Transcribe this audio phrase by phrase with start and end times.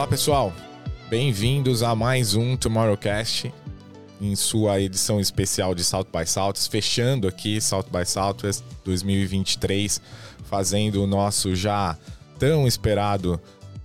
[0.00, 0.50] Olá, pessoal.
[1.10, 3.52] Bem-vindos a mais um Tomorrowcast
[4.18, 10.00] em sua edição especial de South by Southwest, fechando aqui South by Southwest 2023,
[10.44, 11.98] fazendo o nosso já
[12.38, 13.38] tão esperado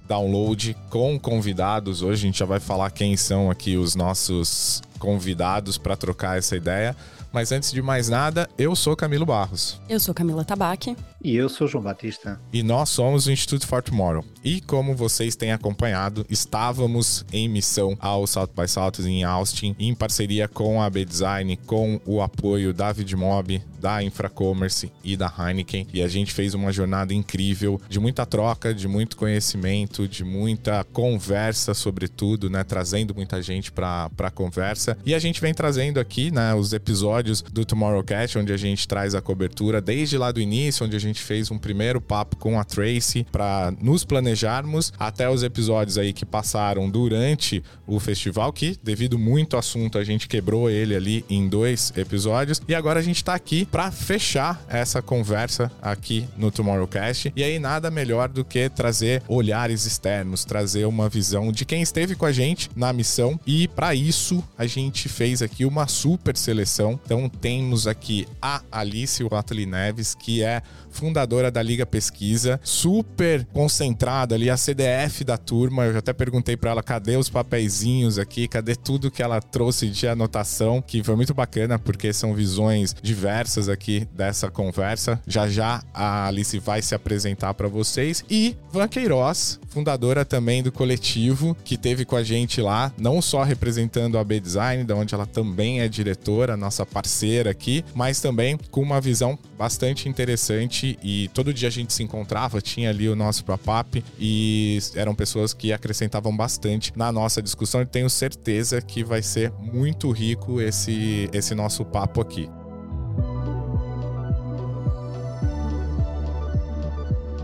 [0.08, 2.02] download com convidados.
[2.02, 6.56] Hoje a gente já vai falar quem são aqui os nossos convidados para trocar essa
[6.56, 6.96] ideia.
[7.34, 9.82] Mas antes de mais nada, eu sou Camilo Barros.
[9.90, 10.96] Eu sou Camila Tabaque.
[11.26, 12.40] E eu sou João Batista.
[12.54, 14.24] E nós somos o Instituto for Tomorrow.
[14.44, 19.96] E como vocês têm acompanhado, estávamos em missão ao South by Southwest em Austin, em
[19.96, 25.88] parceria com a B-Design, com o apoio da Vidmob, da Infracommerce e da Heineken.
[25.92, 30.84] E a gente fez uma jornada incrível, de muita troca, de muito conhecimento, de muita
[30.84, 32.64] conversa sobre tudo, né?
[32.64, 34.96] Trazendo muita gente para a conversa.
[35.04, 39.16] E a gente vem trazendo aqui, né, os episódios do Tomorrowcast, onde a gente traz
[39.16, 42.60] a cobertura desde lá do início, onde a gente gente fez um primeiro papo com
[42.60, 48.78] a Tracy para nos planejarmos até os episódios aí que passaram durante o festival, que
[48.84, 52.62] devido muito assunto a gente quebrou ele ali em dois episódios.
[52.68, 57.32] E agora a gente está aqui para fechar essa conversa aqui no Tomorrowcast.
[57.34, 62.16] E aí nada melhor do que trazer olhares externos, trazer uma visão de quem esteve
[62.16, 63.40] com a gente na missão.
[63.48, 67.00] E para isso a gente fez aqui uma super seleção.
[67.06, 70.62] Então temos aqui a Alice Watley Neves, que é
[70.96, 75.86] fundadora da Liga Pesquisa, super concentrada ali, a CDF da turma.
[75.86, 80.08] Eu até perguntei para ela cadê os papeizinhos aqui, cadê tudo que ela trouxe de
[80.08, 85.22] anotação, que foi muito bacana porque são visões diversas aqui dessa conversa.
[85.28, 90.72] Já já a Alice vai se apresentar para vocês e Van Queiroz, fundadora também do
[90.72, 95.14] coletivo, que teve com a gente lá, não só representando a B Design, da onde
[95.14, 101.30] ela também é diretora, nossa parceira aqui, mas também com uma visão bastante interessante e
[101.34, 105.74] todo dia a gente se encontrava, tinha ali o nosso pop-up e eram pessoas que
[105.74, 111.56] acrescentavam bastante na nossa discussão e tenho certeza que vai ser muito rico esse, esse
[111.56, 112.50] nosso papo aqui.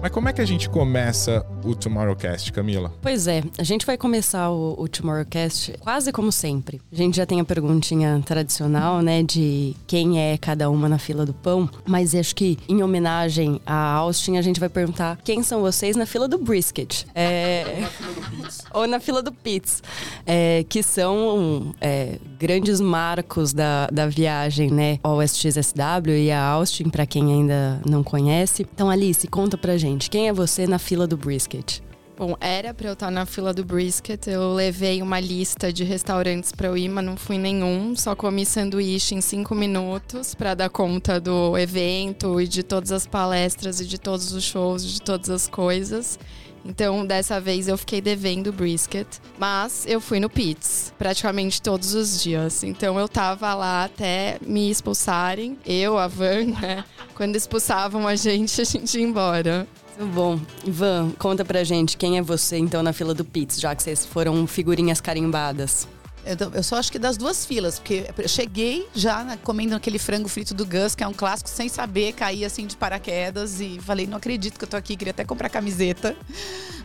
[0.02, 2.94] Mas como é que a gente começa o Tomorrowcast, Camila?
[3.02, 6.82] Pois é, a gente vai começar o, o Tomorrowcast quase como sempre.
[6.92, 11.26] A gente já tem a perguntinha tradicional, né, de quem é cada uma na fila
[11.26, 15.62] do pão, mas acho que em homenagem a Austin, a gente vai perguntar quem são
[15.62, 17.06] vocês na fila do brisket.
[17.14, 17.88] É...
[18.74, 19.82] Ou na fila do pizza,
[20.26, 26.90] é, que são é, grandes marcos da, da viagem, né, ao SXSW e a Austin,
[26.90, 28.66] para quem ainda não conhece.
[28.74, 30.10] Então, Alice, conta pra gente.
[30.10, 31.51] Quem é você na fila do brisket?
[32.18, 34.28] Bom, era para eu estar na fila do brisket.
[34.28, 37.96] Eu levei uma lista de restaurantes para eu ir, mas não fui nenhum.
[37.96, 43.08] Só comi sanduíche em cinco minutos para dar conta do evento e de todas as
[43.08, 46.20] palestras e de todos os shows, de todas as coisas.
[46.64, 49.08] Então, dessa vez eu fiquei devendo brisket,
[49.40, 52.64] mas eu fui no Pits praticamente todos os dias.
[52.64, 56.86] Então, eu tava lá até me expulsarem, eu, a Van, né?
[57.16, 59.68] Quando expulsavam a gente, a gente ia embora.
[59.98, 60.40] Muito bom.
[60.66, 64.06] Ivan, conta pra gente quem é você então na fila do Pits, já que vocês
[64.06, 65.88] foram figurinhas carimbadas.
[66.26, 70.28] Eu, eu só acho que das duas filas, porque eu cheguei já comendo aquele frango
[70.28, 74.08] frito do Gus, que é um clássico, sem saber, caí assim de paraquedas e falei,
[74.08, 76.16] não acredito que eu tô aqui, queria até comprar camiseta.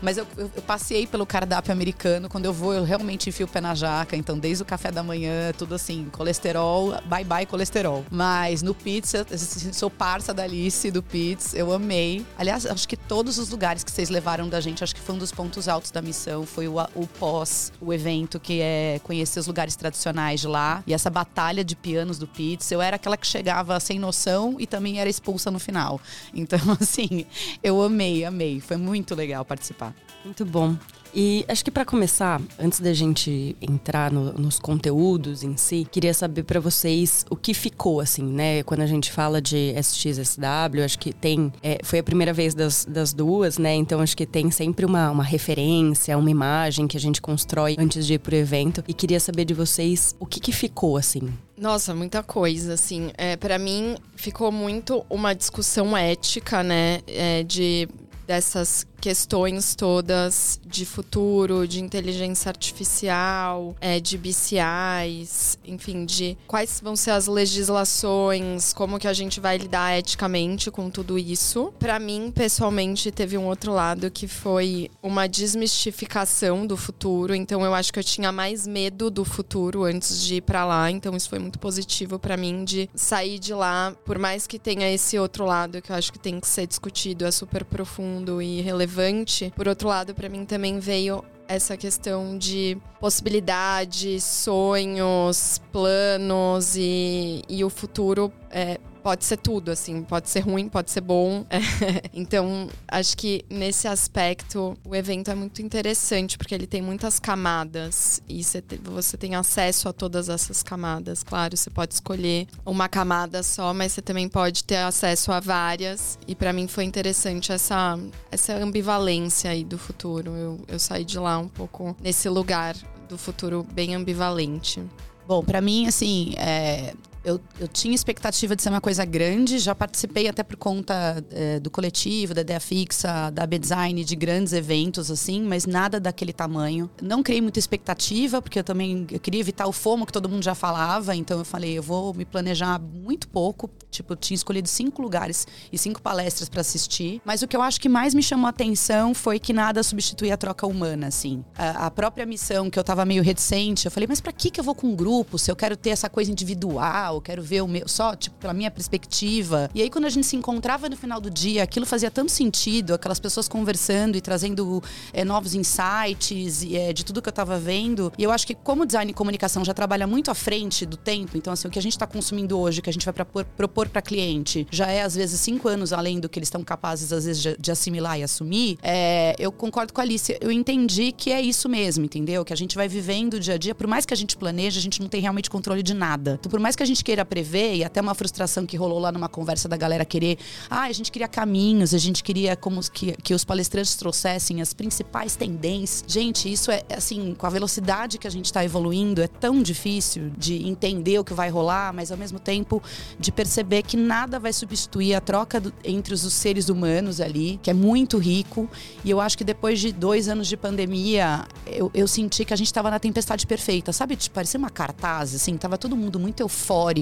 [0.03, 3.49] Mas eu, eu, eu passei pelo cardápio americano, quando eu vou, eu realmente enfio o
[3.49, 8.05] pé na jaca, então desde o café da manhã, tudo assim, colesterol, bye bye colesterol.
[8.11, 9.27] Mas no pizza,
[9.73, 12.25] sou parça da Alice do pizza, eu amei.
[12.39, 15.19] Aliás, acho que todos os lugares que vocês levaram da gente, acho que foi um
[15.19, 19.41] dos pontos altos da missão, foi o, o pós, o evento que é conhecer conhecer
[19.41, 20.83] os lugares tradicionais de lá.
[20.87, 24.67] E essa batalha de pianos do Pizza, eu era aquela que chegava sem noção e
[24.67, 26.01] também era expulsa no final.
[26.33, 27.27] Então, assim,
[27.63, 28.61] eu amei, amei.
[28.61, 29.95] Foi muito legal participar.
[30.25, 30.77] Muito bom.
[31.15, 36.13] E acho que para começar, antes da gente entrar no, nos conteúdos em si, queria
[36.13, 38.63] saber para vocês o que ficou, assim, né?
[38.63, 41.53] Quando a gente fala de SXSW, acho que tem.
[41.63, 43.75] É, foi a primeira vez das, das duas, né?
[43.75, 48.07] Então acho que tem sempre uma, uma referência, uma imagem que a gente constrói antes
[48.07, 48.85] de ir pro evento.
[48.87, 53.11] E queria saber de vocês o que, que ficou, assim, nossa, muita coisa, assim.
[53.17, 57.01] É, para mim, ficou muito uma discussão ética, né?
[57.07, 57.89] É, de
[58.27, 66.97] dessas questões todas de futuro, de inteligência artificial, é, de BCIs, enfim, de quais vão
[66.97, 71.73] ser as legislações, como que a gente vai lidar eticamente com tudo isso.
[71.79, 77.33] Para mim, pessoalmente, teve um outro lado que foi uma desmistificação do futuro.
[77.33, 80.91] Então, eu acho que eu tinha mais medo do futuro antes de ir para lá.
[80.91, 84.93] Então, isso foi muito positivo para mim de sair de lá, por mais que tenha
[84.93, 88.61] esse outro lado que eu acho que tem que ser discutido, é super profundo e
[88.63, 96.75] relevante relevante, por outro lado, para mim também veio essa questão de possibilidades, sonhos, planos
[96.77, 101.47] e, e o futuro é, pode ser tudo, assim, pode ser ruim, pode ser bom.
[102.13, 108.21] então, acho que nesse aspecto o evento é muito interessante, porque ele tem muitas camadas
[108.29, 111.23] e você tem acesso a todas essas camadas.
[111.23, 116.19] Claro, você pode escolher uma camada só, mas você também pode ter acesso a várias.
[116.27, 117.97] E para mim foi interessante essa,
[118.29, 120.35] essa ambivalência aí do futuro.
[120.35, 122.75] Eu, eu saí de lá um pouco nesse lugar
[123.09, 124.83] do futuro bem ambivalente.
[125.29, 126.93] Bom, para mim, assim, é,
[127.27, 131.59] eu, eu tinha expectativa de ser uma coisa grande, já participei até por conta é,
[131.59, 136.89] do coletivo, da ideia fixa, da B-Design, de grandes eventos, assim, mas nada daquele tamanho.
[137.03, 140.45] Não criei muita expectativa, porque eu também eu queria evitar o FOMO que todo mundo
[140.45, 143.69] já falava, então eu falei, eu vou me planejar muito pouco.
[143.91, 147.21] Tipo, eu tinha escolhido cinco lugares e cinco palestras para assistir.
[147.25, 150.35] Mas o que eu acho que mais me chamou a atenção foi que nada substituía
[150.35, 151.45] a troca humana, assim.
[151.57, 154.61] A, a própria missão, que eu tava meio reticente, eu falei, mas para que, que
[154.61, 157.16] eu vou com um grupo se eu quero ter essa coisa individual?
[157.21, 159.71] Quero ver o meu, só, tipo, pela minha perspectiva.
[159.75, 162.95] E aí, quando a gente se encontrava no final do dia, aquilo fazia tanto sentido,
[162.95, 164.83] aquelas pessoas conversando e trazendo
[165.13, 168.13] é, novos insights e, é, de tudo que eu tava vendo.
[168.19, 171.37] E eu acho que, como design e comunicação já trabalha muito à frente do tempo,
[171.37, 173.89] então, assim, o que a gente está consumindo hoje, que a gente vai propor, propor
[173.89, 177.25] para cliente, já é, às vezes, cinco anos além do que eles estão capazes, às
[177.25, 178.79] vezes, de, de assimilar e assumir.
[178.83, 180.37] É, eu concordo com a Alice.
[180.41, 182.45] Eu entendi que é isso mesmo, entendeu?
[182.45, 184.79] Que a gente vai vivendo o dia a dia, por mais que a gente planeje,
[184.79, 186.37] a gente não tem realmente controle de nada.
[186.39, 189.13] Então, por mais que a gente queira prever, e até uma frustração que rolou lá
[189.13, 190.39] numa conversa da galera querer.
[190.69, 194.75] Ah, a gente queria caminhos, a gente queria como que, que os palestrantes trouxessem as
[194.75, 196.05] principais tendências.
[196.09, 200.33] Gente, isso é assim, com a velocidade que a gente está evoluindo, é tão difícil
[200.37, 202.83] de entender o que vai rolar, mas ao mesmo tempo
[203.21, 207.71] de perceber que nada vai substituir a troca do, entre os seres humanos ali, que
[207.71, 208.69] é muito rico.
[209.05, 212.57] E eu acho que depois de dois anos de pandemia, eu, eu senti que a
[212.57, 214.17] gente estava na tempestade perfeita, sabe?
[214.17, 216.96] Tipo, parecia uma cartaz, assim, tava todo mundo muito eufórico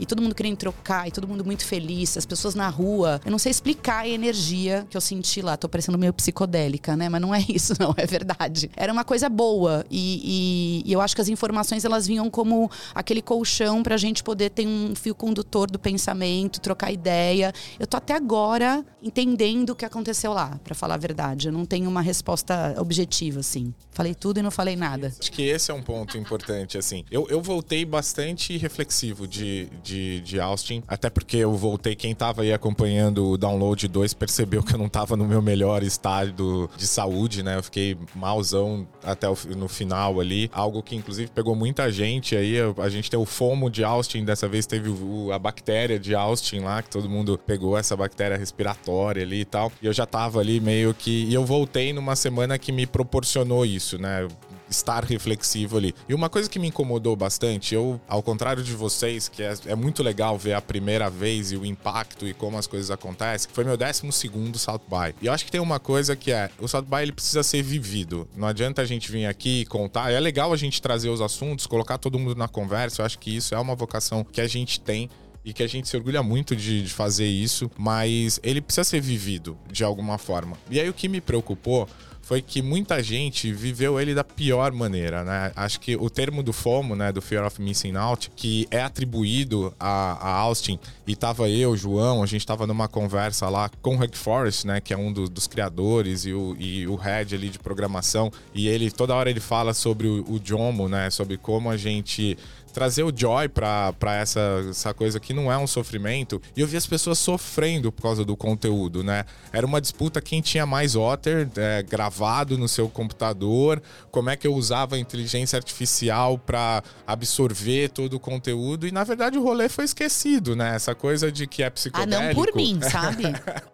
[0.00, 3.20] e todo mundo querendo trocar e todo mundo muito feliz, as pessoas na rua.
[3.24, 5.56] Eu não sei explicar a energia que eu senti lá.
[5.56, 7.08] Tô parecendo meio psicodélica, né?
[7.08, 8.70] Mas não é isso, não, é verdade.
[8.76, 12.70] Era uma coisa boa e, e, e eu acho que as informações elas vinham como
[12.94, 17.52] aquele colchão pra gente poder ter um fio condutor do pensamento, trocar ideia.
[17.78, 21.48] Eu tô até agora entendendo o que aconteceu lá, para falar a verdade.
[21.48, 23.74] Eu não tenho uma resposta objetiva, assim.
[23.90, 25.12] Falei tudo e não falei nada.
[25.18, 27.04] Acho que esse é um ponto importante, assim.
[27.10, 30.82] Eu, eu voltei bastante reflexivo de, de, de Austin.
[30.86, 34.88] Até porque eu voltei, quem tava aí acompanhando o Download 2 percebeu que eu não
[34.88, 37.56] tava no meu melhor estado de saúde, né?
[37.56, 40.50] Eu fiquei malzão até o, no final ali.
[40.52, 42.56] Algo que inclusive pegou muita gente aí.
[42.78, 46.60] A gente tem o FOMO de Austin, dessa vez teve o, a bactéria de Austin
[46.60, 49.72] lá, que todo mundo pegou essa bactéria respiratória ali e tal.
[49.82, 51.24] E eu já tava ali meio que.
[51.24, 54.28] E eu voltei numa semana que me proporcionou isso, né?
[54.72, 55.94] Estar reflexivo ali.
[56.08, 59.74] E uma coisa que me incomodou bastante, eu, ao contrário de vocês, que é, é
[59.74, 63.64] muito legal ver a primeira vez e o impacto e como as coisas acontecem, foi
[63.64, 65.14] meu 12 segundo South By.
[65.22, 67.62] E eu acho que tem uma coisa que é, o South By ele precisa ser
[67.62, 68.28] vivido.
[68.36, 70.10] Não adianta a gente vir aqui e contar.
[70.10, 73.02] É legal a gente trazer os assuntos, colocar todo mundo na conversa.
[73.02, 75.08] Eu acho que isso é uma vocação que a gente tem
[75.44, 79.00] e que a gente se orgulha muito de, de, fazer isso, mas ele precisa ser
[79.00, 80.56] vivido de alguma forma.
[80.70, 81.88] E aí o que me preocupou
[82.22, 85.52] foi que muita gente viveu ele da pior maneira, né?
[85.56, 89.74] Acho que o termo do FOMO, né, do Fear of Missing Out, que é atribuído
[89.78, 93.98] a, a Austin, e tava eu, João, a gente tava numa conversa lá com o
[93.98, 97.48] Rick Forrest, né, que é um do, dos criadores e o, e o head ali
[97.48, 101.68] de programação, e ele toda hora ele fala sobre o, o Jomo, né, sobre como
[101.68, 102.38] a gente
[102.72, 106.40] trazer o joy pra, pra essa, essa coisa que não é um sofrimento.
[106.56, 109.24] E eu vi as pessoas sofrendo por causa do conteúdo, né?
[109.52, 114.46] Era uma disputa quem tinha mais Otter é, gravado no seu computador, como é que
[114.46, 118.86] eu usava a inteligência artificial para absorver todo o conteúdo.
[118.86, 120.74] E na verdade o rolê foi esquecido, né?
[120.74, 122.16] Essa coisa de que é psicodélico.
[122.16, 123.24] Ah, não por mim, sabe?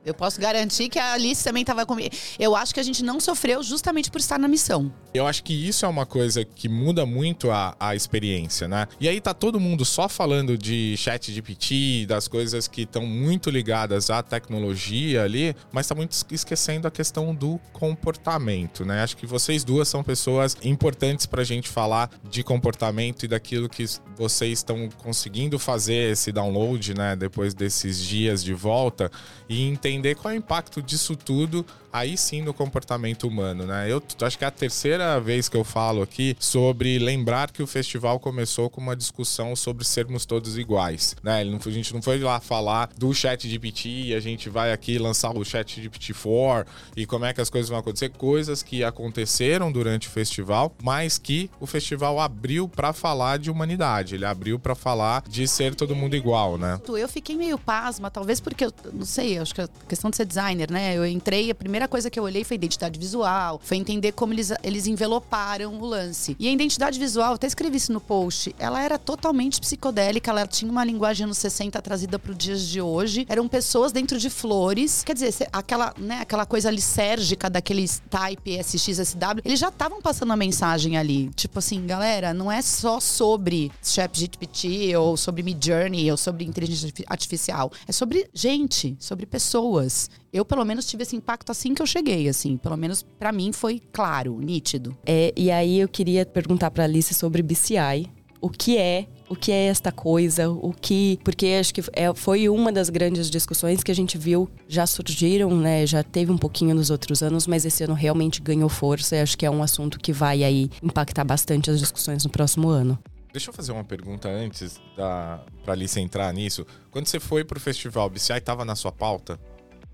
[0.05, 2.15] eu posso garantir que a Alice também estava comigo.
[2.39, 4.93] Eu acho que a gente não sofreu justamente por estar na missão.
[5.15, 8.88] Eu acho que isso é uma coisa que muda muito a, a experiência, né?
[9.01, 13.51] E aí tá todo mundo só falando de chat GPT, das coisas que estão muito
[13.51, 19.03] ligadas à tecnologia ali, mas tá muito esquecendo a questão do comportamento, né?
[19.03, 23.85] Acho que vocês duas são pessoas importantes pra gente falar de comportamento e daquilo que
[24.17, 29.11] vocês estão conseguindo fazer esse download, né, depois desses dias de volta
[29.49, 33.91] e entender qual é o impacto disso tudo aí sim no comportamento humano, né?
[33.91, 37.67] Eu acho que é a terceira vez que eu falo aqui sobre lembrar que o
[37.67, 41.43] festival começou com com uma discussão sobre sermos todos iguais, né?
[41.43, 45.37] A gente não foi lá falar do chat GPT e a gente vai aqui lançar
[45.37, 49.73] o chat GPT 4 e como é que as coisas vão acontecer, coisas que aconteceram
[49.73, 54.77] durante o festival, mas que o festival abriu para falar de humanidade, ele abriu para
[54.77, 56.81] falar de ser todo mundo igual, né?
[56.89, 60.25] Eu fiquei meio pasma, talvez porque eu não sei, acho que a questão de ser
[60.25, 60.97] designer, né?
[60.97, 64.53] Eu entrei, a primeira coisa que eu olhei foi identidade visual, foi entender como eles,
[64.63, 66.37] eles enveloparam o lance.
[66.39, 70.85] E a identidade visual, até escrevi isso no post, era totalmente psicodélica, ela tinha uma
[70.85, 73.25] linguagem anos 60 trazida para os dias de hoje.
[73.29, 79.41] Eram pessoas dentro de flores, quer dizer, aquela, né, aquela coisa lisérgica daqueles type SXSW,
[79.45, 81.31] eles já estavam passando a mensagem ali.
[81.31, 87.71] Tipo assim, galera, não é só sobre ChatGPT ou sobre Midjourney ou sobre inteligência artificial.
[87.87, 90.11] É sobre gente, sobre pessoas.
[90.33, 92.57] Eu, pelo menos, tive esse impacto assim que eu cheguei, assim.
[92.57, 94.97] Pelo menos para mim foi claro, nítido.
[95.07, 98.18] É, e aí eu queria perguntar para Alice sobre BCI.
[98.41, 101.19] O que é o que é esta coisa, o que.
[101.23, 105.55] Porque acho que é, foi uma das grandes discussões que a gente viu, já surgiram,
[105.55, 105.87] né?
[105.87, 109.37] Já teve um pouquinho nos outros anos, mas esse ano realmente ganhou força e acho
[109.37, 112.99] que é um assunto que vai aí impactar bastante as discussões no próximo ano.
[113.33, 116.67] Deixa eu fazer uma pergunta antes da para Alice entrar nisso.
[116.91, 119.39] Quando você foi pro festival, BCI estava na sua pauta?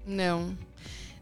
[0.06, 0.56] Não.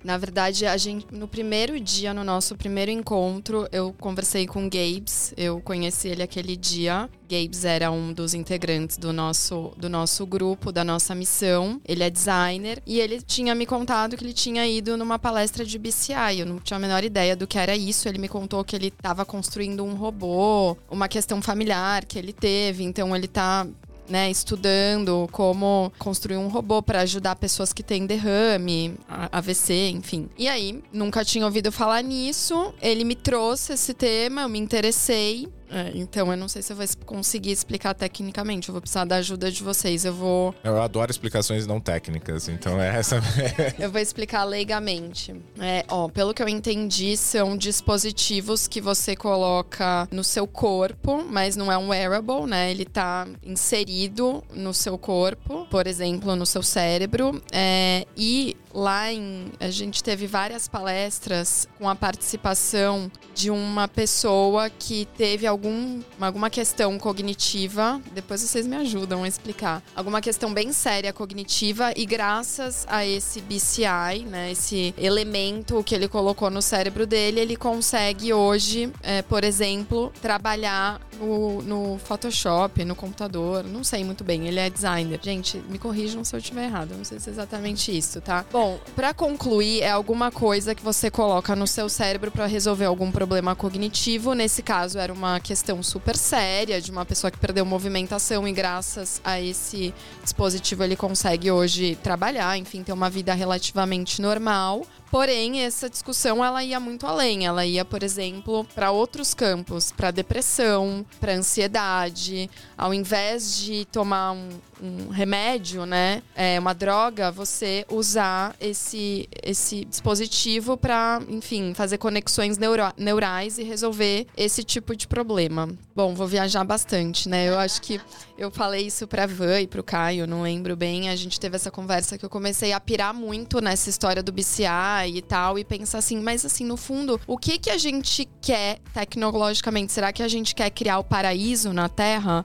[0.05, 4.71] Na verdade, a gente, no primeiro dia, no nosso primeiro encontro, eu conversei com o
[4.71, 5.33] Gabes.
[5.37, 7.09] Eu conheci ele aquele dia.
[7.29, 11.81] Gabes era um dos integrantes do nosso, do nosso grupo, da nossa missão.
[11.87, 15.79] Ele é designer e ele tinha me contado que ele tinha ido numa palestra de
[15.79, 16.41] BCI.
[16.41, 18.09] Eu não tinha a menor ideia do que era isso.
[18.09, 22.83] Ele me contou que ele estava construindo um robô, uma questão familiar que ele teve.
[22.83, 23.67] Então ele está
[24.09, 30.29] né, estudando como construir um robô para ajudar pessoas que têm derrame, AVC, enfim.
[30.37, 32.75] E aí, nunca tinha ouvido falar nisso.
[32.81, 35.49] Ele me trouxe esse tema, eu me interessei.
[35.73, 38.69] É, então eu não sei se eu vou conseguir explicar tecnicamente.
[38.69, 40.05] Eu vou precisar da ajuda de vocês.
[40.05, 40.55] Eu vou.
[40.63, 43.21] Eu adoro explicações não técnicas, então é essa.
[43.81, 45.35] eu vou explicar leigamente.
[45.59, 51.57] É, ó, pelo que eu entendi, são dispositivos que você coloca no seu corpo, mas
[51.57, 52.71] não é um wearable, né?
[52.71, 57.43] Ele tá inserido no seu corpo, por exemplo, no seu cérebro.
[57.51, 59.53] É, e lá em.
[59.61, 66.03] A gente teve várias palestras com a participação de uma pessoa que teve algum algum,
[66.21, 69.81] alguma questão cognitiva, depois vocês me ajudam a explicar.
[69.95, 76.09] Alguma questão bem séria cognitiva e graças a esse BCI, né, esse elemento que ele
[76.09, 82.95] colocou no cérebro dele, ele consegue hoje, é, por exemplo, trabalhar no, no Photoshop, no
[82.95, 85.21] computador, não sei muito bem, ele é designer.
[85.23, 88.45] Gente, me corrijam se eu estiver errado, não sei se é exatamente isso, tá?
[88.51, 93.11] Bom, para concluir, é alguma coisa que você coloca no seu cérebro para resolver algum
[93.11, 94.35] problema cognitivo.
[94.35, 99.21] Nesse caso, era uma questão super séria de uma pessoa que perdeu movimentação e graças
[99.25, 104.83] a esse dispositivo ele consegue hoje trabalhar, enfim, ter uma vida relativamente normal.
[105.13, 107.45] Porém, essa discussão ela ia muito além.
[107.45, 112.49] Ela ia, por exemplo, para outros campos, para depressão, para ansiedade.
[112.79, 114.49] Ao invés de tomar um,
[114.83, 122.57] um remédio, né, é, uma droga, você usar esse, esse dispositivo para, enfim, fazer conexões
[122.57, 125.69] neuro, neurais e resolver esse tipo de problema.
[125.95, 127.51] Bom, vou viajar bastante, né?
[127.51, 128.01] Eu acho que
[128.39, 131.11] eu falei isso pra Van e pro Caio, não lembro bem.
[131.11, 135.02] A gente teve essa conversa que eu comecei a pirar muito nessa história do BCA
[135.09, 138.79] e tal, e pensar assim, mas assim, no fundo, o que que a gente quer
[138.93, 139.93] tecnologicamente?
[139.93, 142.45] Será que a gente quer criar o paraíso na Terra?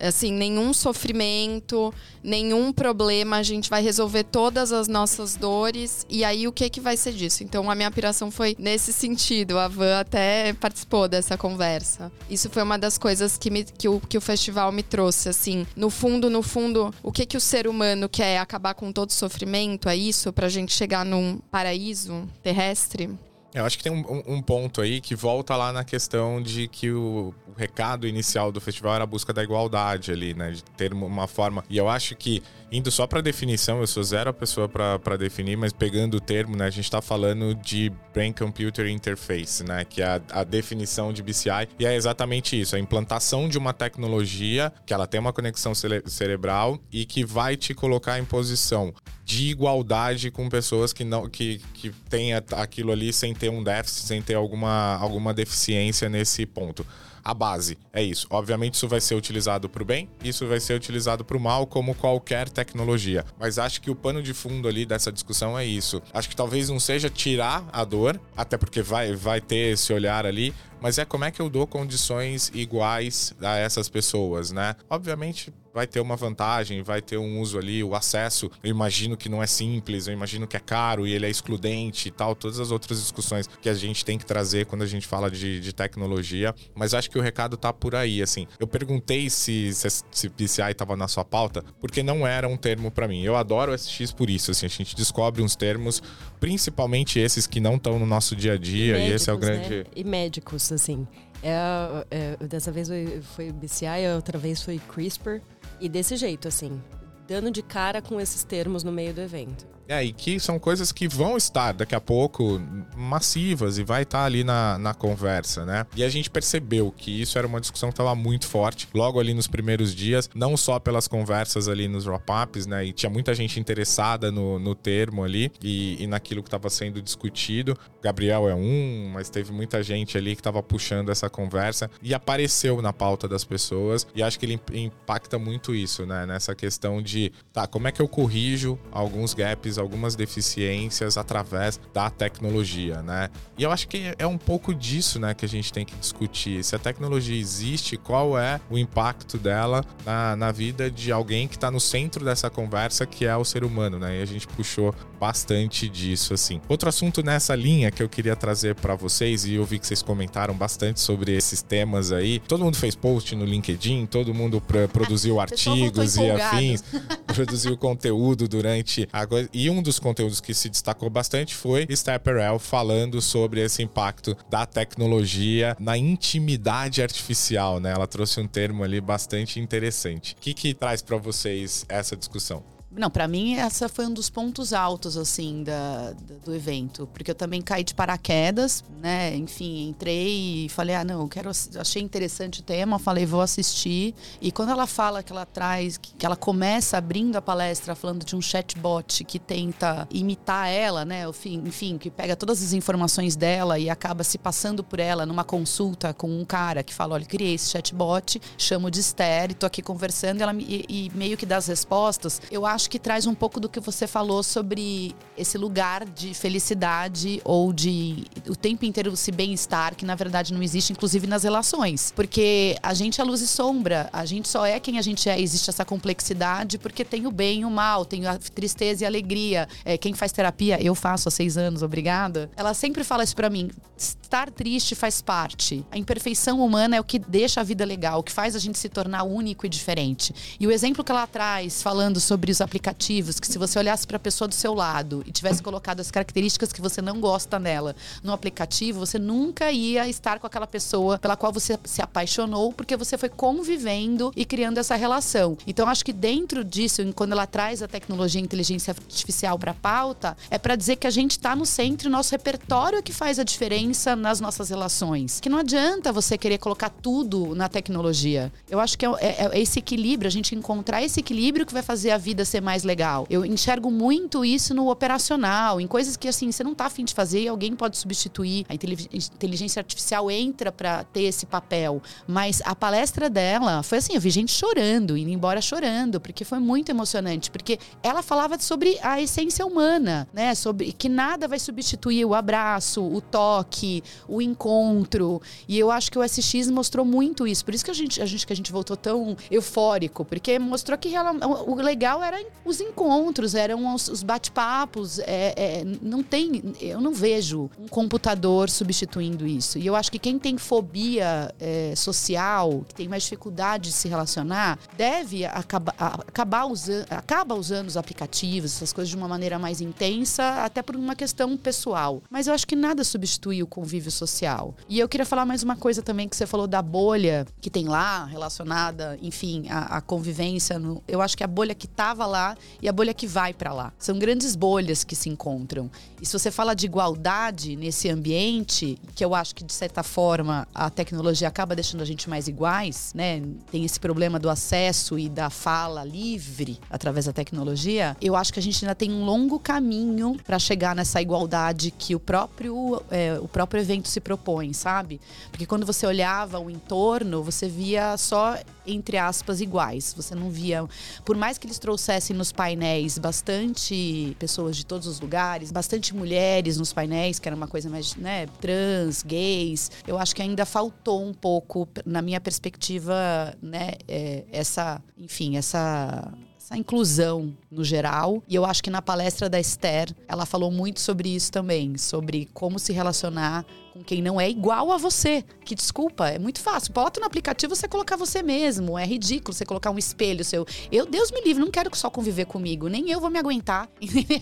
[0.00, 6.46] Assim, nenhum sofrimento, nenhum problema, a gente vai resolver todas as nossas dores e aí
[6.46, 7.42] o que que vai ser disso?
[7.42, 12.10] Então a minha apiração foi nesse sentido, a Van até participou dessa conversa.
[12.28, 15.66] Isso foi uma das coisas que, me, que, o, que o festival me trouxe, assim,
[15.76, 19.88] no fundo, no fundo, o que que o ser humano quer acabar com todo sofrimento,
[19.88, 20.32] é isso?
[20.32, 23.10] Pra gente chegar num paraíso terrestre?
[23.54, 26.90] Eu acho que tem um, um, ponto aí que volta lá na questão de que
[26.90, 30.50] o, o, recado inicial do festival era a busca da igualdade ali, né?
[30.50, 31.64] De ter uma forma.
[31.70, 35.56] E eu acho que, indo só para definição, eu sou zero a pessoa para definir,
[35.56, 36.66] mas pegando o termo, né?
[36.66, 39.84] A gente está falando de Brain Computer Interface, né?
[39.84, 41.68] Que é a, a, definição de BCI.
[41.78, 46.02] E é exatamente isso: a implantação de uma tecnologia que ela tem uma conexão cere
[46.06, 48.92] cerebral e que vai te colocar em posição
[49.24, 54.06] de igualdade com pessoas que não que, que têm aquilo ali sem ter um déficit,
[54.06, 56.86] sem ter alguma, alguma deficiência nesse ponto.
[57.28, 58.26] A base é isso.
[58.30, 61.66] Obviamente, isso vai ser utilizado para o bem, isso vai ser utilizado para o mal,
[61.66, 63.22] como qualquer tecnologia.
[63.38, 66.00] Mas acho que o pano de fundo ali dessa discussão é isso.
[66.14, 70.24] Acho que talvez não seja tirar a dor, até porque vai, vai ter esse olhar
[70.24, 74.74] ali, mas é como é que eu dou condições iguais a essas pessoas, né?
[74.88, 79.28] Obviamente, vai ter uma vantagem, vai ter um uso ali, o acesso, eu imagino que
[79.28, 82.58] não é simples, eu imagino que é caro e ele é excludente e tal, todas
[82.58, 85.72] as outras discussões que a gente tem que trazer quando a gente fala de, de
[85.72, 88.48] tecnologia, mas acho que o recado tá por aí, assim.
[88.58, 92.90] Eu perguntei se, se, se PCI tava na sua pauta, porque não era um termo
[92.90, 93.22] para mim.
[93.22, 96.02] Eu adoro o SX por isso, assim, a gente descobre uns termos,
[96.40, 99.32] principalmente esses que não estão no nosso dia a dia, e, médicos, e esse é
[99.32, 99.76] o grande...
[99.76, 99.84] Né?
[99.94, 101.06] E médicos, assim.
[101.40, 105.40] É, é, dessa vez foi, foi BCI, outra vez foi CRISPR.
[105.80, 106.82] E desse jeito, assim,
[107.26, 109.66] dando de cara com esses termos no meio do evento.
[109.88, 112.60] É, e que são coisas que vão estar daqui a pouco
[112.94, 115.86] massivas e vai estar ali na, na conversa, né?
[115.96, 119.32] E a gente percebeu que isso era uma discussão que estava muito forte logo ali
[119.32, 122.84] nos primeiros dias, não só pelas conversas ali nos wrap-ups, né?
[122.84, 127.00] E tinha muita gente interessada no, no termo ali e, e naquilo que estava sendo
[127.00, 127.74] discutido.
[128.02, 132.82] Gabriel é um, mas teve muita gente ali que estava puxando essa conversa e apareceu
[132.82, 134.06] na pauta das pessoas.
[134.14, 136.26] E acho que ele impacta muito isso, né?
[136.26, 142.10] Nessa questão de, tá, como é que eu corrijo alguns gaps algumas deficiências através da
[142.10, 143.28] tecnologia, né?
[143.56, 146.62] E eu acho que é um pouco disso, né, que a gente tem que discutir.
[146.62, 151.56] Se a tecnologia existe, qual é o impacto dela na, na vida de alguém que
[151.56, 154.18] está no centro dessa conversa, que é o ser humano, né?
[154.18, 156.60] E a gente puxou bastante disso, assim.
[156.68, 160.02] Outro assunto nessa linha que eu queria trazer para vocês, e eu vi que vocês
[160.02, 162.38] comentaram bastante sobre esses temas aí.
[162.40, 166.84] Todo mundo fez post no LinkedIn, todo mundo produziu artigos e afins,
[167.26, 169.48] produziu conteúdo durante a coisa.
[169.52, 174.66] E um dos conteúdos que se destacou bastante foi Stepperell falando sobre esse impacto da
[174.66, 177.92] tecnologia na intimidade artificial, né?
[177.92, 180.34] Ela trouxe um termo ali bastante interessante.
[180.34, 182.77] O que, que traz para vocês essa discussão?
[182.98, 186.12] Não, para mim essa foi um dos pontos altos assim da,
[186.44, 189.36] do evento, porque eu também caí de paraquedas, né?
[189.36, 194.14] Enfim, entrei e falei: "Ah, não, quero achei interessante o tema, falei: "Vou assistir".
[194.40, 198.34] E quando ela fala que ela traz que ela começa abrindo a palestra falando de
[198.34, 201.24] um chatbot que tenta imitar ela, né?
[201.64, 206.12] Enfim, que pega todas as informações dela e acaba se passando por ela numa consulta
[206.12, 210.40] com um cara que fala: "Olha, criei esse chatbot, chamo de Esther, tô aqui conversando",
[210.40, 212.42] e ela e, e meio que dá as respostas.
[212.50, 216.32] Eu acho acho que traz um pouco do que você falou sobre esse lugar de
[216.32, 221.42] felicidade ou de o tempo inteiro se bem-estar, que na verdade não existe, inclusive nas
[221.42, 222.12] relações.
[222.16, 225.38] Porque a gente é luz e sombra, a gente só é quem a gente é,
[225.38, 229.08] existe essa complexidade porque tem o bem e o mal, tem a tristeza e a
[229.08, 229.68] alegria.
[229.84, 232.50] É, quem faz terapia, eu faço há seis anos, obrigada.
[232.56, 235.84] Ela sempre fala isso para mim: estar triste faz parte.
[235.90, 238.78] A imperfeição humana é o que deixa a vida legal, o que faz a gente
[238.78, 240.34] se tornar único e diferente.
[240.58, 244.16] E o exemplo que ela traz, falando sobre os aplicativos, que se você olhasse para
[244.16, 247.96] a pessoa do seu lado e tivesse colocado as características que você não gosta nela
[248.22, 252.96] no aplicativo, você nunca ia estar com aquela pessoa pela qual você se apaixonou, porque
[252.96, 255.56] você foi convivendo e criando essa relação.
[255.66, 259.72] Então, acho que dentro disso, quando ela traz a tecnologia e a inteligência artificial para
[259.72, 263.12] a pauta, é para dizer que a gente está no centro, nosso repertório é que
[263.12, 265.40] faz a diferença nas nossas relações.
[265.40, 268.52] Que não adianta você querer colocar tudo na tecnologia.
[268.68, 271.82] Eu acho que é, é, é esse equilíbrio, a gente encontrar esse equilíbrio que vai
[271.82, 273.26] fazer a vida ser ser mais legal.
[273.30, 277.14] Eu enxergo muito isso no operacional, em coisas que assim, você não tá afim de
[277.14, 278.66] fazer e alguém pode substituir.
[278.68, 282.02] A inteligência artificial entra para ter esse papel.
[282.26, 286.58] Mas a palestra dela foi assim, eu vi gente chorando, indo embora chorando, porque foi
[286.58, 290.54] muito emocionante, porque ela falava sobre a essência humana, né?
[290.54, 295.40] Sobre que nada vai substituir o abraço, o toque, o encontro.
[295.68, 297.64] E eu acho que o SX mostrou muito isso.
[297.64, 300.98] Por isso que a gente, a gente que a gente voltou tão eufórico, porque mostrou
[300.98, 305.18] que ela, o legal era os encontros, eram os, os bate-papos.
[305.20, 309.78] É, é, não tem, eu não vejo um computador substituindo isso.
[309.78, 314.08] E eu acho que quem tem fobia é, social, que tem mais dificuldade de se
[314.08, 319.80] relacionar, deve acaba, acabar usando, acaba usando os aplicativos, essas coisas de uma maneira mais
[319.80, 322.22] intensa, até por uma questão pessoal.
[322.30, 324.74] Mas eu acho que nada substitui o convívio social.
[324.88, 327.88] E eu queria falar mais uma coisa também que você falou da bolha que tem
[327.88, 330.78] lá, relacionada, enfim, à, convivência.
[330.78, 333.52] No, eu acho que a bolha que estava lá lá e a bolha que vai
[333.52, 333.92] para lá.
[333.98, 335.90] São grandes bolhas que se encontram.
[336.22, 340.66] E se você fala de igualdade nesse ambiente, que eu acho que de certa forma
[340.74, 343.42] a tecnologia acaba deixando a gente mais iguais, né?
[343.70, 348.16] Tem esse problema do acesso e da fala livre através da tecnologia.
[348.20, 352.14] Eu acho que a gente ainda tem um longo caminho para chegar nessa igualdade que
[352.14, 355.20] o próprio é, o próprio evento se propõe, sabe?
[355.50, 358.56] Porque quando você olhava o entorno, você via só
[358.88, 360.14] entre aspas, iguais.
[360.16, 360.86] Você não via.
[361.24, 366.76] Por mais que eles trouxessem nos painéis bastante pessoas de todos os lugares, bastante mulheres
[366.76, 371.24] nos painéis, que era uma coisa mais, né, trans, gays, eu acho que ainda faltou
[371.24, 376.32] um pouco, na minha perspectiva, né, é, essa, enfim, essa
[376.68, 378.42] essa inclusão no geral.
[378.46, 382.46] E eu acho que na palestra da Esther, ela falou muito sobre isso também, sobre
[382.52, 383.64] como se relacionar
[383.98, 385.44] com quem não é igual a você.
[385.64, 386.92] Que desculpa, é muito fácil.
[386.92, 388.96] Bota no aplicativo você colocar você mesmo.
[388.96, 390.64] É ridículo você colocar um espelho seu.
[390.90, 392.88] Eu, Deus me livre, não quero só conviver comigo.
[392.88, 393.88] Nem eu vou me aguentar.
[394.00, 394.40] Entendeu?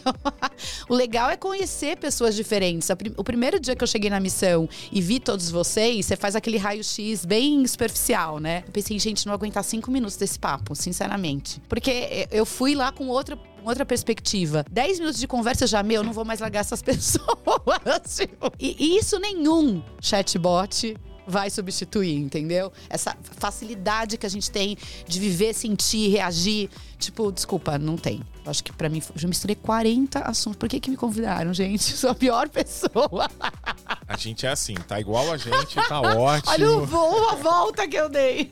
[0.89, 2.89] o legal é conhecer pessoas diferentes.
[3.17, 6.59] O primeiro dia que eu cheguei na missão e vi todos vocês, você faz aquele
[6.59, 8.63] raio-x bem superficial, né?
[8.67, 11.61] Eu pensei, gente, não vou aguentar cinco minutos desse papo, sinceramente.
[11.69, 13.39] Porque eu fui lá com outra
[13.71, 14.65] outra perspectiva.
[14.71, 18.17] 10 minutos de conversa já, meu, não vou mais largar essas pessoas.
[18.17, 22.73] Tipo, e, e isso nenhum chatbot vai substituir, entendeu?
[22.89, 24.77] Essa facilidade que a gente tem
[25.07, 26.71] de viver, sentir, reagir.
[26.99, 28.23] Tipo, desculpa, não tem.
[28.47, 30.59] Acho que para mim, eu já misturei 40 assuntos.
[30.59, 31.83] Por que, que me convidaram, gente?
[31.97, 33.29] sou a pior pessoa.
[34.07, 36.53] A gente é assim, tá igual a gente, tá ótimo.
[36.53, 38.51] Olha o voo, a volta que eu dei.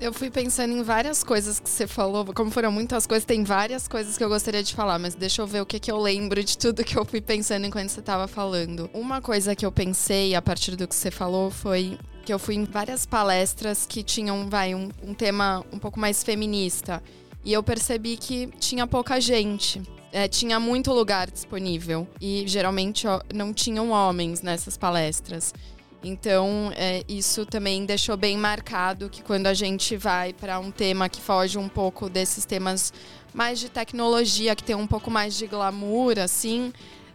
[0.00, 2.24] Eu fui pensando em várias coisas que você falou.
[2.32, 5.46] Como foram muitas coisas, tem várias coisas que eu gostaria de falar, mas deixa eu
[5.46, 8.28] ver o que, que eu lembro de tudo que eu fui pensando enquanto você tava
[8.28, 8.88] falando.
[8.92, 12.54] Uma coisa que eu pensei a partir do que você falou foi que eu fui
[12.54, 17.02] em várias palestras que tinham, vai, um, um tema um pouco mais feminista.
[17.44, 19.82] E eu percebi que tinha pouca gente.
[20.12, 22.06] É, tinha muito lugar disponível.
[22.20, 25.52] E geralmente ó, não tinham homens nessas palestras.
[26.04, 31.08] Então, é, isso também deixou bem marcado que quando a gente vai para um tema
[31.08, 32.92] que foge um pouco desses temas
[33.32, 36.72] mais de tecnologia, que tem um pouco mais de glamour, assim,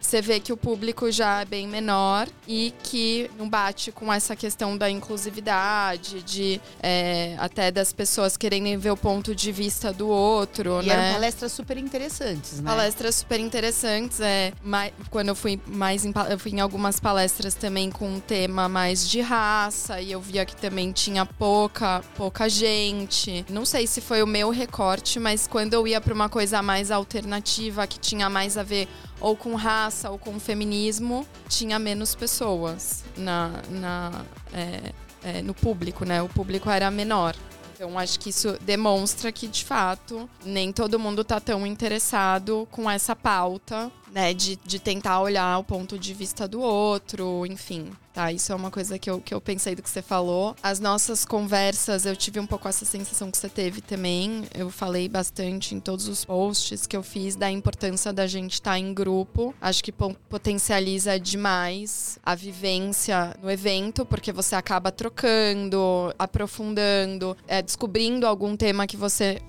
[0.08, 4.38] você vê que o público já é bem menor e que não bate com essa
[4.38, 10.08] questão da inclusividade, de é, até das pessoas quererem ver o ponto de vista do
[10.08, 10.82] outro.
[10.82, 10.94] E né?
[10.94, 12.72] eram palestras super interessantes, né?
[12.72, 14.22] Palestras super interessantes.
[14.22, 18.22] É, mais, quando eu fui mais em, eu fui em algumas palestras também com um
[18.22, 23.46] tema mais de raça e eu via que também tinha pouca, pouca gente.
[23.50, 26.92] Não sei se foi o meu recorte, mas quando eu ia para uma coisa mais
[26.92, 28.88] alternativa, que tinha mais a ver
[29.20, 36.06] ou com raça ou com feminismo, tinha menos pessoas na, na, é, é, no público,
[36.06, 36.22] né?
[36.22, 37.36] O público era menor.
[37.74, 42.90] Então, acho que isso demonstra que, de fato, nem todo mundo está tão interessado com
[42.90, 44.34] essa pauta, né?
[44.34, 47.92] De, de tentar olhar o ponto de vista do outro, enfim.
[48.18, 50.56] Tá, isso é uma coisa que eu, que eu pensei do que você falou.
[50.64, 54.46] As nossas conversas, eu tive um pouco essa sensação que você teve também.
[54.56, 58.72] Eu falei bastante em todos os posts que eu fiz da importância da gente estar
[58.72, 59.54] tá em grupo.
[59.62, 68.26] Acho que potencializa demais a vivência no evento, porque você acaba trocando, aprofundando, é, descobrindo
[68.26, 69.40] algum tema que você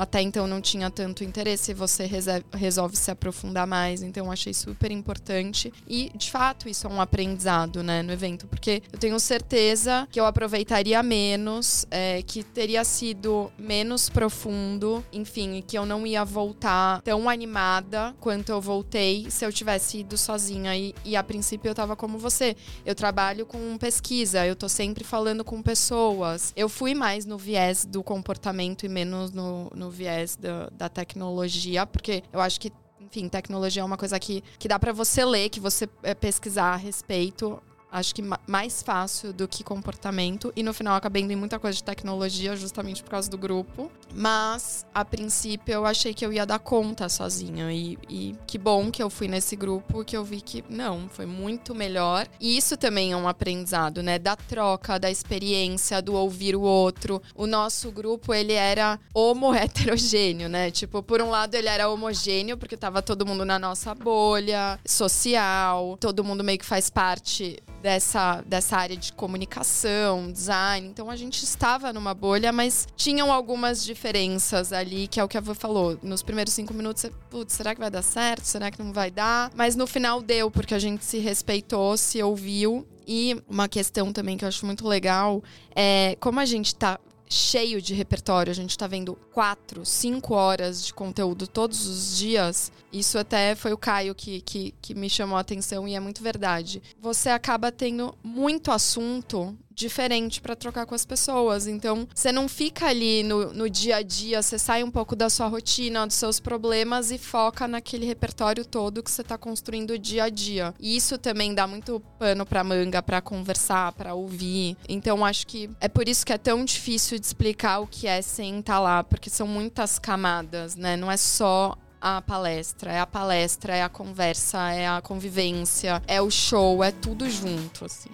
[0.00, 2.08] até então não tinha tanto interesse você
[2.52, 4.02] resolve se aprofundar mais.
[4.02, 5.72] Então, achei super importante.
[5.88, 10.20] E, de fato, isso é um aprendizado né, no evento, porque eu tenho certeza que
[10.20, 17.00] eu aproveitaria menos, é, que teria sido menos profundo, enfim, que eu não ia voltar
[17.02, 20.76] tão animada quanto eu voltei se eu tivesse ido sozinha.
[20.76, 22.56] E, e a princípio eu tava como você.
[22.84, 26.52] Eu trabalho com pesquisa, eu tô sempre falando com pessoas.
[26.56, 31.86] Eu fui mais no viés do comportamento e menos no, no viés da, da tecnologia,
[31.86, 35.50] porque eu acho que enfim, tecnologia é uma coisa que, que dá para você ler,
[35.50, 40.50] que você é, pesquisar a respeito acho que mais fácil do que comportamento.
[40.56, 43.92] E no final acabei indo em muita coisa de tecnologia, justamente por causa do grupo.
[44.14, 47.70] Mas, a princípio, eu achei que eu ia dar conta sozinha.
[47.72, 51.26] E, e que bom que eu fui nesse grupo, que eu vi que não, foi
[51.26, 52.26] muito melhor.
[52.40, 54.18] E isso também é um aprendizado, né?
[54.18, 57.22] Da troca, da experiência, do ouvir o outro.
[57.34, 60.70] O nosso grupo, ele era homo heterogêneo, né?
[60.70, 65.98] Tipo, por um lado, ele era homogêneo, porque tava todo mundo na nossa bolha social,
[66.00, 70.86] todo mundo meio que faz parte dessa, dessa área de comunicação, design.
[70.86, 75.36] Então a gente estava numa bolha, mas tinham algumas diferenças ali, que é o que
[75.36, 75.98] a Avô falou.
[76.02, 78.44] Nos primeiros cinco minutos, putz, será que vai dar certo?
[78.44, 79.50] Será que não vai dar?
[79.54, 82.86] Mas no final deu, porque a gente se respeitou, se ouviu.
[83.06, 85.42] E uma questão também que eu acho muito legal
[85.74, 87.00] é como a gente tá
[87.32, 92.70] cheio de repertório, a gente tá vendo quatro, cinco horas de conteúdo todos os dias.
[92.92, 96.22] Isso até foi o Caio que, que, que me chamou a atenção e é muito
[96.22, 96.82] verdade.
[97.00, 101.66] Você acaba tendo muito assunto diferente para trocar com as pessoas.
[101.66, 105.28] Então, você não fica ali no, no dia a dia, você sai um pouco da
[105.30, 110.24] sua rotina, dos seus problemas e foca naquele repertório todo que você está construindo dia
[110.24, 110.74] a dia.
[110.78, 114.76] E isso também dá muito pano para manga para conversar, para ouvir.
[114.88, 118.20] Então, acho que é por isso que é tão difícil de explicar o que é
[118.22, 120.96] sem estar lá, porque são muitas camadas, né?
[120.96, 126.20] Não é só a palestra, é a palestra, é a conversa, é a convivência, é
[126.20, 128.10] o show, é tudo junto, assim.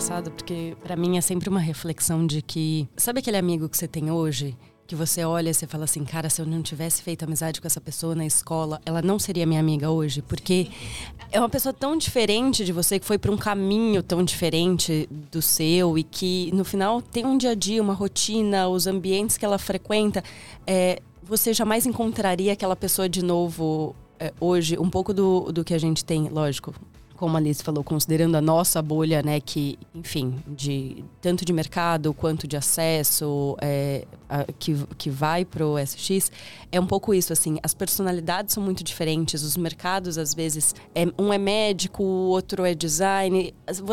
[0.00, 3.86] Engraçado porque para mim é sempre uma reflexão de que sabe aquele amigo que você
[3.86, 7.22] tem hoje que você olha e você fala assim, cara, se eu não tivesse feito
[7.22, 10.68] amizade com essa pessoa na escola, ela não seria minha amiga hoje, porque
[11.30, 15.42] é uma pessoa tão diferente de você que foi para um caminho tão diferente do
[15.42, 19.44] seu e que no final tem um dia a dia, uma rotina, os ambientes que
[19.44, 20.24] ela frequenta,
[20.66, 25.74] é, você jamais encontraria aquela pessoa de novo é, hoje, um pouco do, do que
[25.74, 26.74] a gente tem, lógico,
[27.20, 32.14] como a Alice falou, considerando a nossa bolha, né, que, enfim, de tanto de mercado
[32.14, 36.32] quanto de acesso é, a, que, que vai pro SX,
[36.72, 41.04] é um pouco isso, assim, as personalidades são muito diferentes, os mercados, às vezes, é,
[41.18, 43.52] um é médico, o outro é design,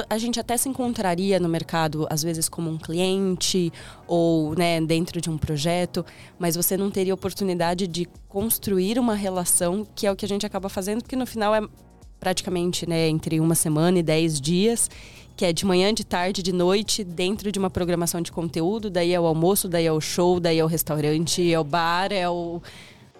[0.10, 3.74] a gente até se encontraria no mercado, às vezes, como um cliente
[4.08, 6.06] ou, né, dentro de um projeto,
[6.40, 10.46] mas você não teria oportunidade de construir uma relação, que é o que a gente
[10.46, 11.60] acaba fazendo, porque no final é
[12.19, 14.89] praticamente né, entre uma semana e dez dias,
[15.36, 19.13] que é de manhã, de tarde, de noite, dentro de uma programação de conteúdo, daí
[19.13, 22.27] é o almoço, daí é o show, daí é o restaurante, é o bar, é
[22.27, 22.62] o.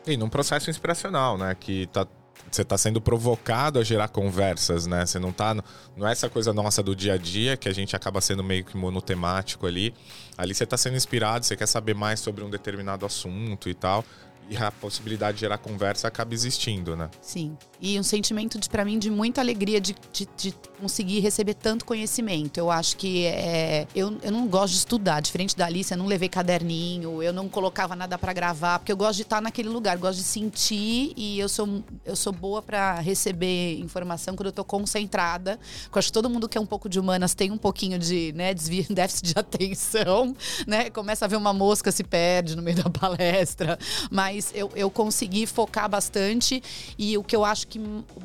[0.06, 1.56] E num processo inspiracional, né?
[1.60, 2.08] Que tá
[2.50, 5.06] você está sendo provocado a gerar conversas, né?
[5.06, 5.54] Você não tá.
[5.96, 8.64] Não é essa coisa nossa do dia a dia, que a gente acaba sendo meio
[8.64, 9.94] que monotemático ali.
[10.38, 14.04] Ali você está sendo inspirado, você quer saber mais sobre um determinado assunto e tal
[14.50, 17.10] e a possibilidade de gerar conversa acaba existindo, né?
[17.22, 17.58] Sim.
[17.80, 22.58] E um sentimento, para mim, de muita alegria de, de, de, conseguir receber tanto conhecimento.
[22.58, 23.86] Eu acho que é.
[23.94, 27.48] Eu, eu não gosto de estudar, diferente da Alice, eu não levei caderninho, eu não
[27.50, 31.40] colocava nada para gravar, porque eu gosto de estar naquele lugar, gosto de sentir e
[31.40, 35.60] eu sou, eu sou boa para receber informação quando eu tô concentrada.
[35.94, 38.34] Eu acho que todo mundo que é um pouco de humanas tem um pouquinho de
[38.34, 40.90] né, desvio, déficit de atenção, né?
[40.90, 43.78] Começa a ver uma mosca, se perde no meio da palestra.
[44.10, 46.62] Mas mas eu, eu consegui focar bastante
[46.98, 47.80] e o que eu acho que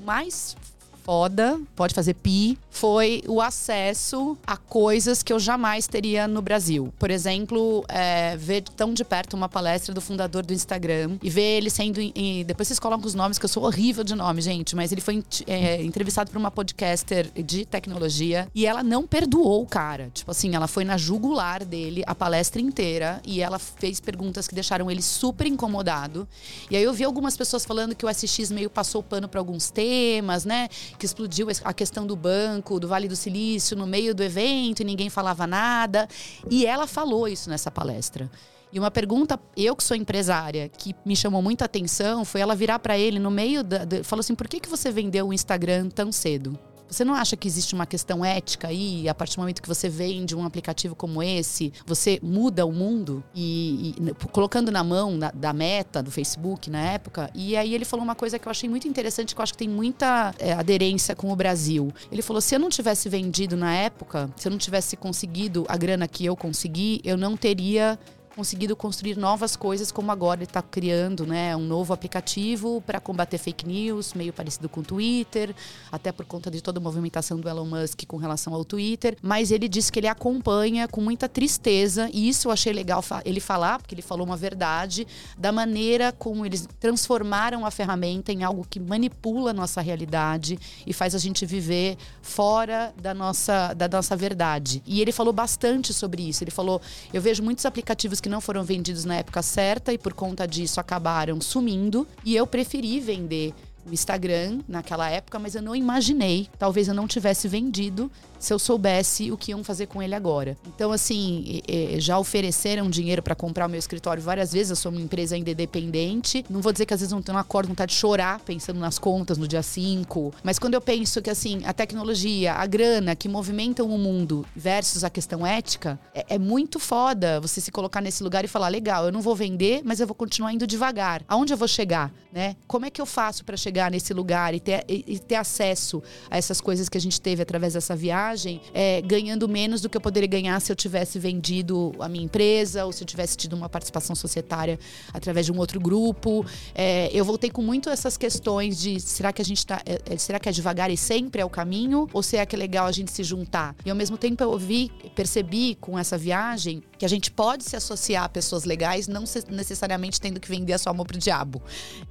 [0.04, 0.54] mais
[1.02, 6.92] foda, pode fazer pi, foi o acesso a coisas que eu jamais teria no Brasil.
[6.98, 11.58] Por exemplo, é, ver tão de perto uma palestra do fundador do Instagram e ver
[11.58, 12.00] ele sendo.
[12.00, 15.00] Em, depois vocês colocam os nomes, que eu sou horrível de nome, gente, mas ele
[15.00, 20.10] foi é, entrevistado por uma podcaster de tecnologia e ela não perdoou o cara.
[20.14, 24.54] Tipo assim, ela foi na jugular dele a palestra inteira e ela fez perguntas que
[24.54, 26.26] deixaram ele super incomodado.
[26.70, 29.70] E aí eu vi algumas pessoas falando que o SX meio passou pano para alguns
[29.70, 30.68] temas, né?
[30.98, 34.84] Que explodiu a questão do banco, do Vale do Silício, no meio do evento e
[34.84, 36.08] ninguém falava nada.
[36.50, 38.30] E ela falou isso nessa palestra.
[38.72, 42.78] E uma pergunta, eu que sou empresária, que me chamou muita atenção, foi ela virar
[42.78, 43.80] para ele no meio da.
[44.02, 46.58] falou assim: por que, que você vendeu o Instagram tão cedo?
[46.92, 49.08] Você não acha que existe uma questão ética aí?
[49.08, 53.24] A partir do momento que você vende um aplicativo como esse, você muda o mundo?
[53.34, 57.30] E, e colocando na mão da, da, meta do Facebook na época.
[57.34, 59.58] E aí ele falou uma coisa que eu achei muito interessante, que eu acho que
[59.58, 61.90] tem muita é, aderência com o Brasil.
[62.10, 65.78] Ele falou: se eu não tivesse vendido na época, se eu não tivesse conseguido a
[65.78, 67.98] grana que eu consegui, eu não teria
[68.34, 73.38] conseguido construir novas coisas, como agora ele está criando né, um novo aplicativo para combater
[73.38, 75.54] fake news, meio parecido com o Twitter,
[75.90, 79.16] até por conta de toda a movimentação do Elon Musk com relação ao Twitter.
[79.22, 83.40] Mas ele disse que ele acompanha com muita tristeza, e isso eu achei legal ele
[83.40, 88.66] falar, porque ele falou uma verdade, da maneira como eles transformaram a ferramenta em algo
[88.68, 94.16] que manipula a nossa realidade e faz a gente viver fora da nossa, da nossa
[94.16, 94.82] verdade.
[94.86, 96.42] E ele falou bastante sobre isso.
[96.42, 96.80] Ele falou:
[97.12, 100.80] eu vejo muitos aplicativos que não foram vendidos na época certa e por conta disso
[100.80, 102.06] acabaram sumindo.
[102.24, 103.52] E eu preferi vender
[103.84, 108.10] o Instagram naquela época, mas eu não imaginei, talvez eu não tivesse vendido
[108.42, 110.56] se eu soubesse o que iam fazer com ele agora.
[110.66, 111.60] Então, assim,
[111.98, 114.70] já ofereceram dinheiro para comprar o meu escritório várias vezes.
[114.70, 116.44] Eu sou uma empresa ainda independente.
[116.48, 119.36] Não vou dizer que às vezes não tenho acordo, vontade de chorar pensando nas contas
[119.36, 120.34] no dia 5.
[120.42, 125.04] Mas quando eu penso que, assim, a tecnologia, a grana que movimentam o mundo versus
[125.04, 129.06] a questão ética, é, é muito foda você se colocar nesse lugar e falar: legal,
[129.06, 131.22] eu não vou vender, mas eu vou continuar indo devagar.
[131.28, 132.56] Aonde eu vou chegar, né?
[132.66, 133.72] Como é que eu faço para chegar?
[133.72, 137.20] chegar nesse lugar e ter, e, e ter acesso a essas coisas que a gente
[137.20, 138.31] teve através dessa viagem,
[138.72, 142.84] é, ganhando menos do que eu poderia ganhar se eu tivesse vendido a minha empresa
[142.84, 144.78] ou se eu tivesse tido uma participação societária
[145.12, 146.44] através de um outro grupo.
[146.74, 149.82] É, eu voltei com muito essas questões de será que a gente tá.
[149.84, 152.08] É, é será que é devagar e sempre é o caminho?
[152.12, 153.74] Ou será que é legal a gente se juntar?
[153.84, 157.74] E ao mesmo tempo eu vi, percebi com essa viagem que a gente pode se
[157.74, 161.60] associar a pessoas legais, não necessariamente tendo que vender a sua alma pro diabo.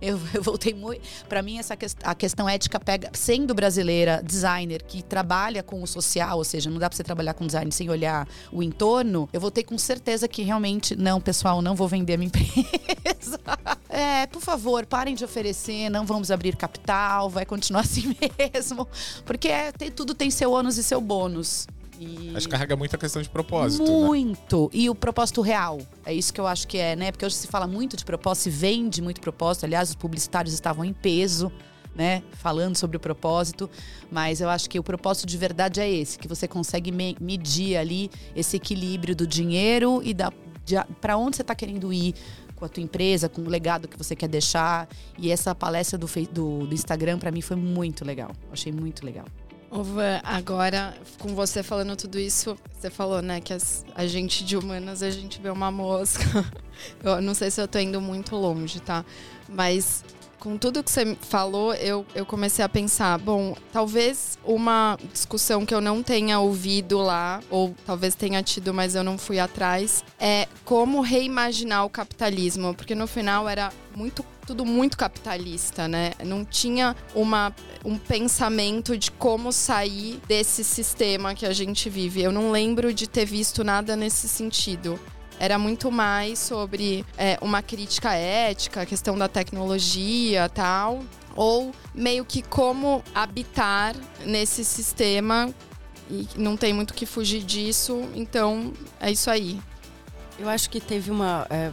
[0.02, 1.02] Eu, eu voltei muito.
[1.30, 5.88] Para mim, essa que, a questão ética pega, sendo brasileira, designer, que trabalha com o
[5.88, 9.39] social, ou seja, não dá pra você trabalhar com design sem olhar o entorno, eu
[9.39, 13.39] voltei com certeza que realmente, não, pessoal, não vou vender a minha empresa.
[13.89, 18.15] é, por favor, parem de oferecer, não vamos abrir capital, vai continuar assim
[18.54, 18.88] mesmo.
[19.26, 21.67] Porque é, tem, tudo tem seu ônus e seu bônus.
[22.02, 22.34] E...
[22.36, 23.84] Acho que carrega muito a questão de propósito.
[23.84, 24.08] Né?
[24.08, 24.63] Muito.
[24.63, 24.69] Né?
[24.74, 25.80] E o propósito real.
[26.04, 27.12] É isso que eu acho que é, né?
[27.12, 29.65] Porque hoje se fala muito de propósito, se vende muito propósito.
[29.65, 31.52] Aliás, os publicitários estavam em peso.
[31.94, 33.70] Né, falando sobre o propósito,
[34.10, 37.76] mas eu acho que o propósito de verdade é esse, que você consegue me medir
[37.76, 40.32] ali esse equilíbrio do dinheiro e da
[41.02, 42.16] para onde você está querendo ir
[42.56, 44.88] com a tua empresa, com o legado que você quer deixar.
[45.18, 48.32] E essa palestra do, do, do Instagram para mim foi muito legal.
[48.52, 49.26] Achei muito legal.
[49.72, 54.58] Ova, agora, com você falando tudo isso, você falou, né, que as, a gente de
[54.58, 56.46] humanas, a gente vê uma mosca.
[57.02, 59.06] Eu não sei se eu tô indo muito longe, tá?
[59.48, 60.04] Mas
[60.42, 65.74] com tudo que você falou, eu, eu comecei a pensar, bom, talvez uma discussão que
[65.74, 70.48] eu não tenha ouvido lá, ou talvez tenha tido, mas eu não fui atrás, é
[70.66, 76.14] como reimaginar o capitalismo, porque no final era muito tudo muito capitalista, né?
[76.26, 82.24] Não tinha uma, um pensamento de como sair desse sistema que a gente vive.
[82.24, 85.00] Eu não lembro de ter visto nada nesse sentido
[85.42, 91.00] era muito mais sobre é, uma crítica ética, questão da tecnologia tal,
[91.36, 95.52] ou meio que como habitar nesse sistema
[96.12, 99.60] e não tem muito que fugir disso, então é isso aí.
[100.38, 101.48] Eu acho que teve uma.
[101.50, 101.72] É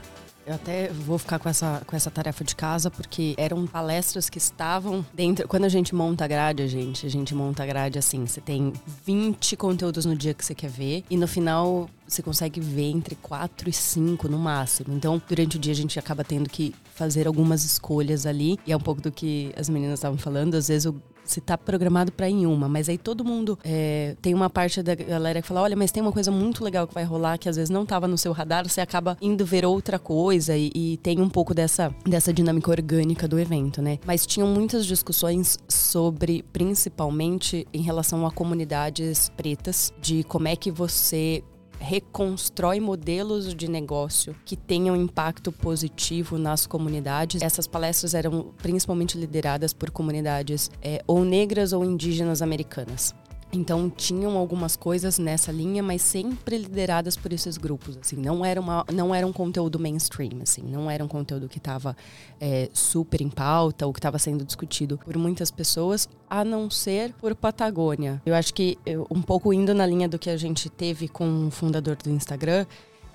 [0.48, 4.38] eu até vou ficar com essa, com essa tarefa de casa, porque eram palestras que
[4.38, 5.46] estavam dentro.
[5.46, 8.40] Quando a gente monta a grade, a gente, a gente monta a grade assim: você
[8.40, 8.72] tem
[9.04, 13.14] 20 conteúdos no dia que você quer ver, e no final você consegue ver entre
[13.14, 14.94] 4 e 5 no máximo.
[14.94, 18.76] Então, durante o dia a gente acaba tendo que fazer algumas escolhas ali, e é
[18.76, 20.54] um pouco do que as meninas estavam falando.
[20.54, 20.94] Às vezes o
[21.28, 24.94] se tá programado para em uma, mas aí todo mundo é, tem uma parte da
[24.94, 27.56] galera que fala, olha, mas tem uma coisa muito legal que vai rolar que às
[27.56, 31.20] vezes não tava no seu radar, você acaba indo ver outra coisa e, e tem
[31.20, 33.98] um pouco dessa, dessa dinâmica orgânica do evento, né?
[34.06, 40.70] Mas tinham muitas discussões sobre, principalmente em relação a comunidades pretas, de como é que
[40.70, 41.44] você
[41.78, 47.42] reconstrói modelos de negócio que tenham impacto positivo nas comunidades.
[47.42, 53.14] Essas palestras eram principalmente lideradas por comunidades é, ou negras ou indígenas americanas.
[53.52, 58.60] Então tinham algumas coisas nessa linha, mas sempre lideradas por esses grupos, assim, não era
[58.60, 61.96] uma, não era um conteúdo mainstream, assim, não era um conteúdo que estava
[62.40, 67.12] é, super em pauta ou que estava sendo discutido por muitas pessoas, a não ser
[67.14, 68.20] por Patagônia.
[68.26, 68.76] Eu acho que
[69.10, 72.66] um pouco indo na linha do que a gente teve com o fundador do Instagram,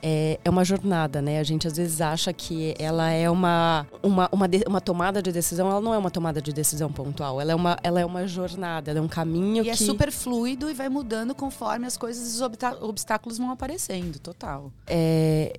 [0.04, 1.40] é, é uma jornada, né?
[1.40, 5.32] A gente às vezes acha que ela é uma, uma, uma, de, uma, tomada de
[5.32, 8.28] decisão, ela não é uma tomada de decisão pontual, ela é uma, ela é uma
[8.28, 9.84] jornada, ela é um caminho e é que...
[9.84, 12.42] é super fluido e vai mudando conforme as coisas, os
[12.82, 14.74] obstáculos vão aparecendo, total.
[14.86, 15.58] É,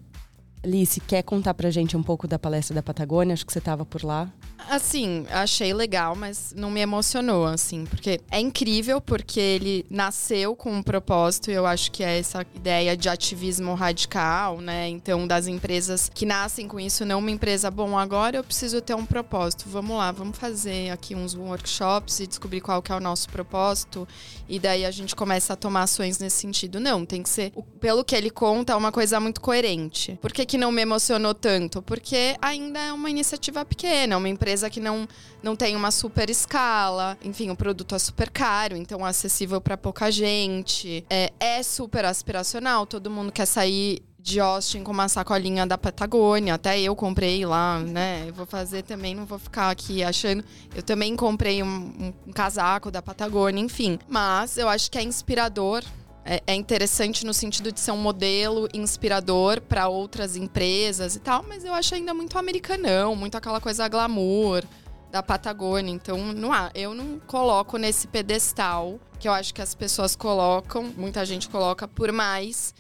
[0.65, 3.35] Alice, quer contar pra gente um pouco da palestra da Patagônia?
[3.35, 4.33] Acho que você estava por lá.
[4.71, 10.73] Assim, achei legal, mas não me emocionou, assim, porque é incrível, porque ele nasceu com
[10.73, 14.89] um propósito, e eu acho que é essa ideia de ativismo radical, né?
[14.89, 18.95] Então, das empresas que nascem com isso, não uma empresa, bom, agora eu preciso ter
[18.95, 19.67] um propósito.
[19.69, 24.09] Vamos lá, vamos fazer aqui uns workshops e descobrir qual que é o nosso propósito,
[24.49, 26.81] e daí a gente começa a tomar ações nesse sentido.
[26.81, 30.19] Não, tem que ser, pelo que ele conta, uma coisa muito coerente.
[30.23, 31.83] Por que que não me emocionou tanto?
[31.83, 35.09] Porque ainda é uma iniciativa pequena, uma empresa que não,
[35.43, 37.19] não tem uma super escala.
[37.25, 41.05] Enfim, o produto é super caro, então é acessível para pouca gente.
[41.11, 46.55] É, é super aspiracional, todo mundo quer sair de Austin com uma sacolinha da Patagônia.
[46.55, 48.27] Até eu comprei lá, né?
[48.29, 50.45] Eu vou fazer também, não vou ficar aqui achando.
[50.73, 53.99] Eu também comprei um, um casaco da Patagônia, enfim.
[54.09, 55.83] Mas eu acho que é inspirador
[56.25, 61.45] é, é interessante no sentido de ser um modelo inspirador para outras empresas e tal,
[61.47, 64.65] mas eu acho ainda muito americanão, muito aquela coisa glamour
[65.11, 65.93] da Patagônia.
[65.93, 70.93] Então, não há, eu não coloco nesse pedestal que eu acho que as pessoas colocam,
[70.97, 72.75] muita gente coloca, por mais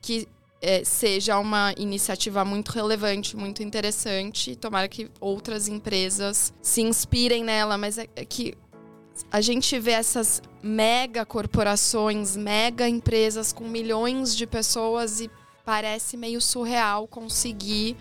[0.00, 0.26] que
[0.60, 4.56] é, seja uma iniciativa muito relevante, muito interessante.
[4.56, 8.54] Tomara que outras empresas se inspirem nela, mas é, é que
[9.30, 15.30] a gente vê essas mega corporações, mega empresas com milhões de pessoas e
[15.64, 17.96] parece meio surreal conseguir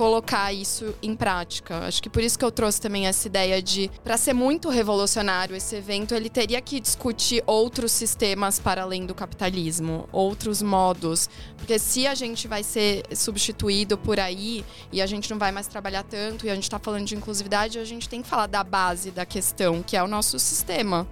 [0.00, 1.80] colocar isso em prática.
[1.80, 5.54] Acho que por isso que eu trouxe também essa ideia de, para ser muito revolucionário
[5.54, 11.78] esse evento, ele teria que discutir outros sistemas para além do capitalismo, outros modos, porque
[11.78, 16.02] se a gente vai ser substituído por aí e a gente não vai mais trabalhar
[16.02, 19.10] tanto e a gente está falando de inclusividade, a gente tem que falar da base
[19.10, 21.06] da questão, que é o nosso sistema.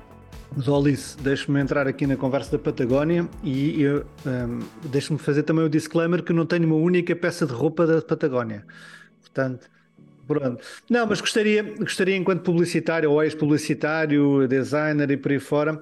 [0.56, 6.22] Mas, deixe-me entrar aqui na conversa da Patagónia e um, deixe-me fazer também o disclaimer
[6.22, 8.64] que não tenho uma única peça de roupa da Patagónia.
[9.20, 9.68] Portanto,
[10.26, 10.62] pronto.
[10.90, 15.78] Não, mas gostaria, gostaria enquanto publicitário ou ex-publicitário, designer e por aí fora,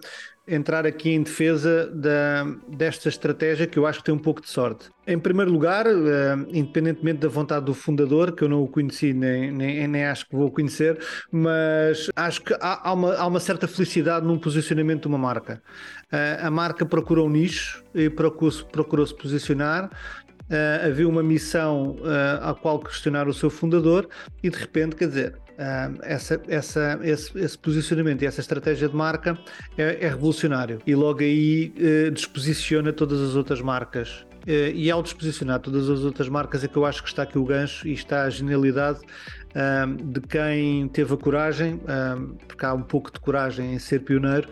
[0.46, 4.48] entrar aqui em defesa da, desta estratégia que eu acho que tem um pouco de
[4.48, 4.90] sorte.
[5.06, 9.50] Em primeiro lugar, uh, independentemente da vontade do fundador, que eu não o conheci nem,
[9.50, 10.98] nem, nem acho que vou conhecer,
[11.30, 15.62] mas acho que há, há, uma, há uma certa felicidade num posicionamento de uma marca.
[16.12, 19.90] Uh, a marca procurou um nicho e procurou-se procurou posicionar
[20.48, 24.08] Uh, havia uma missão uh, à qual questionar o seu fundador
[24.44, 28.94] e de repente, quer dizer, uh, essa, essa, esse, esse, posicionamento e essa estratégia de
[28.94, 29.38] marca
[29.76, 31.72] é, é revolucionário e logo aí
[32.12, 34.24] disposiciona todas as outras marcas.
[34.46, 37.44] e ao disposicionar todas as outras marcas é que eu acho que está aqui o
[37.44, 39.00] gancho e está a genialidade
[39.56, 44.00] um, de quem teve a coragem, um, porque há um pouco de coragem em ser
[44.00, 44.48] pioneiro,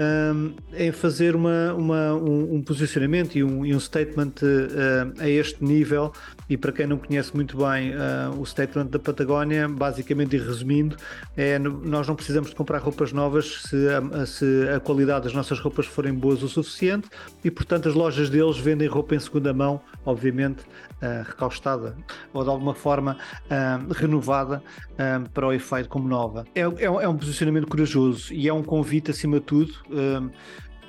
[0.00, 6.12] um, em fazer uma, uma um, posicionamento e um, e statement uh, a este nível.
[6.48, 10.96] E para quem não conhece muito bem uh, o statement da Patagónia, basicamente e resumindo,
[11.36, 15.60] é nós não precisamos de comprar roupas novas se a, se a qualidade das nossas
[15.60, 17.08] roupas forem boas o suficiente
[17.44, 21.96] e, portanto, as lojas deles vendem roupa em segunda mão, obviamente uh, recaustada
[22.32, 26.44] ou de alguma forma uh, renovada uh, para o efeito como nova.
[26.54, 29.72] É, é, é, um posicionamento corajoso e é um convite, acima de tudo,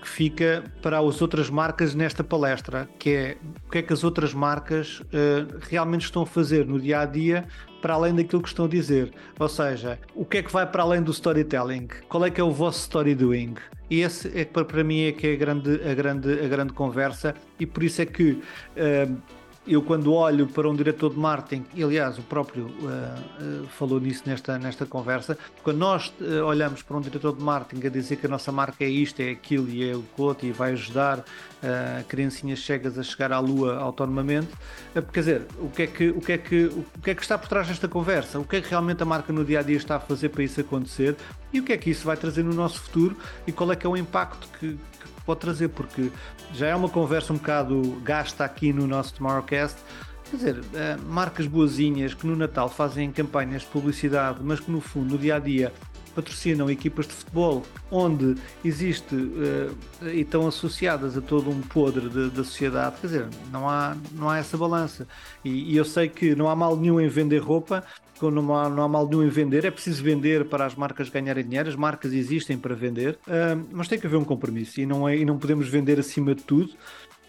[0.10, 3.38] fica para as outras marcas nesta palestra, que é
[3.68, 5.02] o que é que as outras marcas
[5.62, 7.48] realmente estão a fazer no dia a dia
[7.82, 9.12] para além daquilo que estão a dizer.
[9.38, 11.88] Ou seja, o que é que vai para além do storytelling?
[12.08, 13.56] Qual é que é o vosso story doing?
[13.90, 17.34] E esse é para mim é que é a grande, a grande, a grande conversa
[17.60, 19.18] e por isso é que uh,
[19.70, 24.00] eu quando olho para um diretor de marketing, e aliás o próprio uh, uh, falou
[24.00, 28.16] nisso nesta, nesta conversa, quando nós uh, olhamos para um diretor de marketing a dizer
[28.16, 31.24] que a nossa marca é isto, é aquilo e é o outro e vai ajudar
[32.08, 34.48] criancinhas cegas a chegar à lua autonomamente,
[35.12, 37.38] quer dizer, o que, é que, o, que é que, o que é que está
[37.38, 38.40] por trás desta conversa?
[38.40, 40.42] O que é que realmente a marca no dia a dia está a fazer para
[40.42, 41.18] isso acontecer
[41.52, 43.86] e o que é que isso vai trazer no nosso futuro e qual é que
[43.86, 44.78] é o impacto que,
[45.30, 46.12] pode trazer, porque
[46.56, 49.78] já é uma conversa um bocado gasta aqui no nosso Tomorrowcast.
[50.28, 54.82] Quer dizer, eh, marcas boazinhas que no Natal fazem campanhas de publicidade, mas que no
[54.82, 55.72] fundo, no dia a dia,
[56.16, 59.76] patrocinam equipas de futebol onde existe uh,
[60.12, 64.40] e estão associadas a todo um podre da sociedade, quer dizer, não há, não há
[64.40, 65.08] essa balança.
[65.46, 67.84] E, e, eu sei que não há mal nenhum em vender roupa,
[68.24, 71.44] não há, não há mal nenhum em vender, é preciso vender para as marcas ganharem
[71.44, 73.18] dinheiro, as marcas existem para vender,
[73.72, 76.44] mas tem que haver um compromisso e não, é, e não podemos vender acima de
[76.44, 76.74] tudo.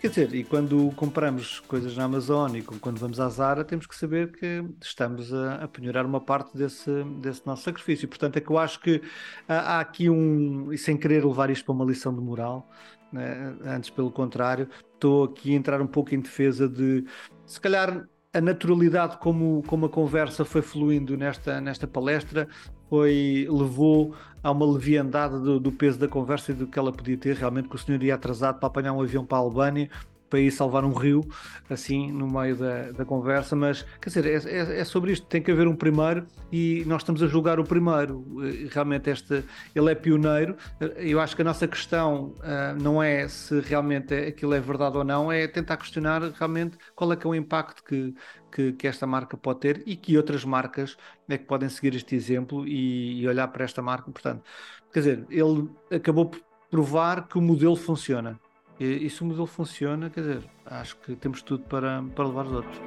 [0.01, 3.95] Quer dizer, e quando compramos coisas na Amazon e quando vamos à Zara, temos que
[3.95, 8.09] saber que estamos a, a penhorar uma parte desse, desse nosso sacrifício.
[8.09, 9.03] Portanto, é que eu acho que
[9.47, 12.66] há, há aqui um, e sem querer levar isto para uma lição de moral,
[13.12, 13.55] né?
[13.62, 17.05] antes pelo contrário, estou aqui a entrar um pouco em defesa de,
[17.45, 22.48] se calhar, a naturalidade como, como a conversa foi fluindo nesta, nesta palestra
[22.88, 27.16] foi, levou a uma leviandade do, do, peso da conversa e do que ela podia
[27.16, 27.36] ter.
[27.36, 29.88] Realmente, que o senhor ia atrasado para apanhar um avião para a Albânia
[30.30, 31.28] para ir salvar um rio,
[31.68, 35.42] assim, no meio da, da conversa, mas, quer dizer, é, é, é, sobre isto, tem
[35.42, 38.24] que haver um primeiro e nós estamos a julgar o primeiro.
[38.70, 40.56] Realmente, este, ele é pioneiro.
[40.96, 45.04] Eu acho que a nossa questão uh, não é se realmente aquilo é verdade ou
[45.04, 48.14] não, é tentar questionar realmente qual é que é o impacto que,
[48.52, 50.96] que, que, esta marca pode ter e que outras marcas
[51.28, 54.10] é que podem seguir este exemplo e, e, olhar para esta marca.
[54.10, 54.44] Portanto,
[54.92, 58.38] quer dizer, ele acabou por provar que o modelo funciona.
[58.80, 62.46] E, e se o modelo funciona, quer dizer, acho que temos tudo para, para levar
[62.46, 62.80] os outros.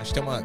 [0.00, 0.42] Acho que tem uma.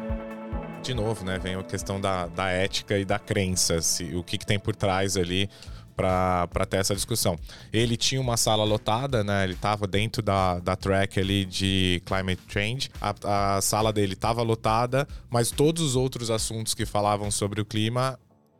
[0.80, 1.40] De novo, né?
[1.40, 3.82] Vem a questão da, da ética e da crença.
[3.82, 5.50] Se, o que, que tem por trás ali
[5.96, 7.36] para ter essa discussão.
[7.72, 9.42] Ele tinha uma sala lotada, né?
[9.42, 12.88] Ele estava dentro da, da track ali de climate change.
[13.00, 17.64] A, a sala dele estava lotada, mas todos os outros assuntos que falavam sobre o
[17.64, 18.16] clima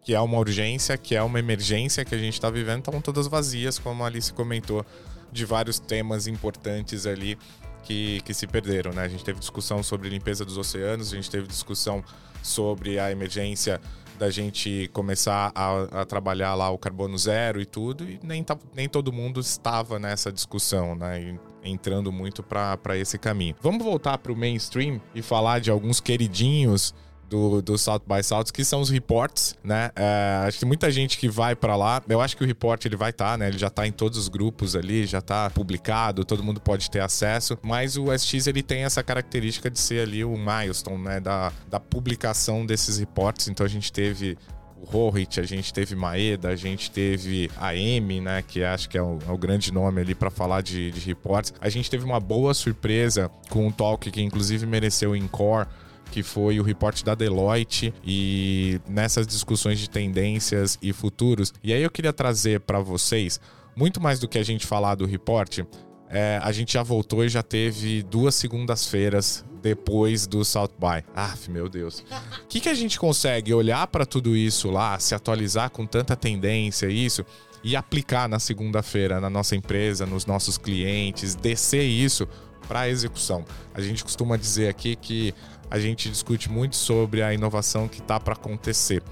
[0.09, 3.26] que é uma urgência, que é uma emergência que a gente está vivendo, estão todas
[3.26, 4.82] vazias, como a Alice comentou,
[5.30, 7.36] de vários temas importantes ali
[7.82, 9.02] que, que se perderam, né?
[9.02, 12.02] A gente teve discussão sobre limpeza dos oceanos, a gente teve discussão
[12.42, 13.78] sobre a emergência
[14.18, 18.56] da gente começar a, a, trabalhar lá o carbono zero e tudo, e nem, tá,
[18.74, 21.20] nem todo mundo estava nessa discussão, né?
[21.20, 23.56] E entrando muito para esse caminho.
[23.61, 26.94] Vamos voltar para o mainstream e falar de alguns queridinhos
[27.28, 29.90] do, do South by South, que são os reports, né?
[29.94, 32.96] É, acho que muita gente que vai para lá, eu acho que o report ele
[32.96, 33.48] vai estar, tá, né?
[33.48, 37.00] Ele já tá em todos os grupos ali, já tá publicado, todo mundo pode ter
[37.00, 41.20] acesso, mas o SX ele tem essa característica de ser ali o milestone, né?
[41.20, 44.36] Da, da publicação desses reports, então a gente teve
[44.80, 48.96] o Rohit, a gente teve Maeda, a gente teve a M, né, que acho que
[48.96, 51.52] é o, é o grande nome ali para falar de, de reports.
[51.60, 55.66] A gente teve uma boa surpresa com um talk que inclusive mereceu o Encore,
[56.11, 61.52] que foi o reporte da Deloitte e nessas discussões de tendências e futuros.
[61.62, 63.40] E aí eu queria trazer para vocês,
[63.76, 65.66] muito mais do que a gente falar do reporte,
[66.11, 71.04] é, a gente já voltou e já teve duas segundas-feiras depois do South by.
[71.14, 72.04] Ah, meu Deus.
[72.42, 76.16] O que, que a gente consegue olhar para tudo isso lá, se atualizar com tanta
[76.16, 77.24] tendência, isso,
[77.62, 82.26] e aplicar na segunda-feira na nossa empresa, nos nossos clientes, descer isso
[82.66, 83.44] para a execução?
[83.74, 85.34] A gente costuma dizer aqui que
[85.70, 89.02] a gente discute muito sobre a inovação que está para acontecer.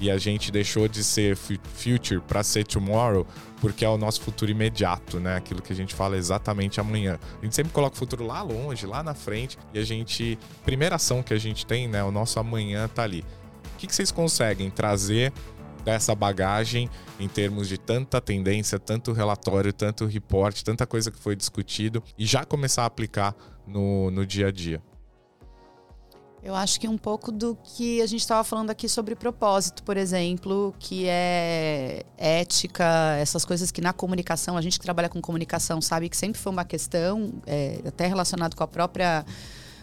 [0.00, 3.24] E a gente deixou de ser future para ser tomorrow,
[3.60, 5.36] porque é o nosso futuro imediato, né?
[5.36, 7.20] Aquilo que a gente fala exatamente amanhã.
[7.40, 10.36] A gente sempre coloca o futuro lá longe, lá na frente, e a gente.
[10.64, 12.02] Primeira ação que a gente tem, né?
[12.02, 13.24] O nosso amanhã tá ali.
[13.74, 15.32] O que, que vocês conseguem trazer
[15.84, 16.88] dessa bagagem
[17.20, 22.26] em termos de tanta tendência, tanto relatório, tanto report, tanta coisa que foi discutido e
[22.26, 23.36] já começar a aplicar
[23.66, 24.82] no, no dia a dia?
[26.42, 29.96] Eu acho que um pouco do que a gente estava falando aqui sobre propósito, por
[29.96, 35.80] exemplo, que é ética, essas coisas que na comunicação, a gente que trabalha com comunicação
[35.80, 39.24] sabe que sempre foi uma questão, é, até relacionado com a própria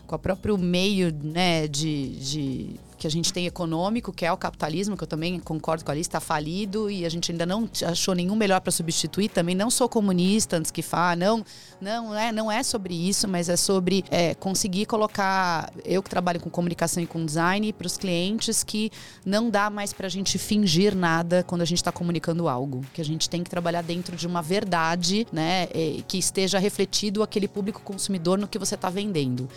[0.06, 4.38] com o próprio meio né, de, de que a gente tem econômico, que é o
[4.38, 7.70] capitalismo, que eu também concordo com a lista, está falido e a gente ainda não
[7.86, 9.30] achou nenhum melhor para substituir.
[9.30, 11.46] Também não sou comunista antes que fala, não,
[11.80, 16.42] não é, não é sobre isso, mas é sobre é, conseguir colocar eu que trabalho
[16.42, 18.92] com comunicação e com design para os clientes que
[19.26, 23.00] não dá mais para a gente fingir nada quando a gente está comunicando algo, que
[23.00, 25.68] a gente tem que trabalhar dentro de uma verdade, né,
[26.08, 29.48] que esteja refletido aquele público consumidor no que você está vendendo.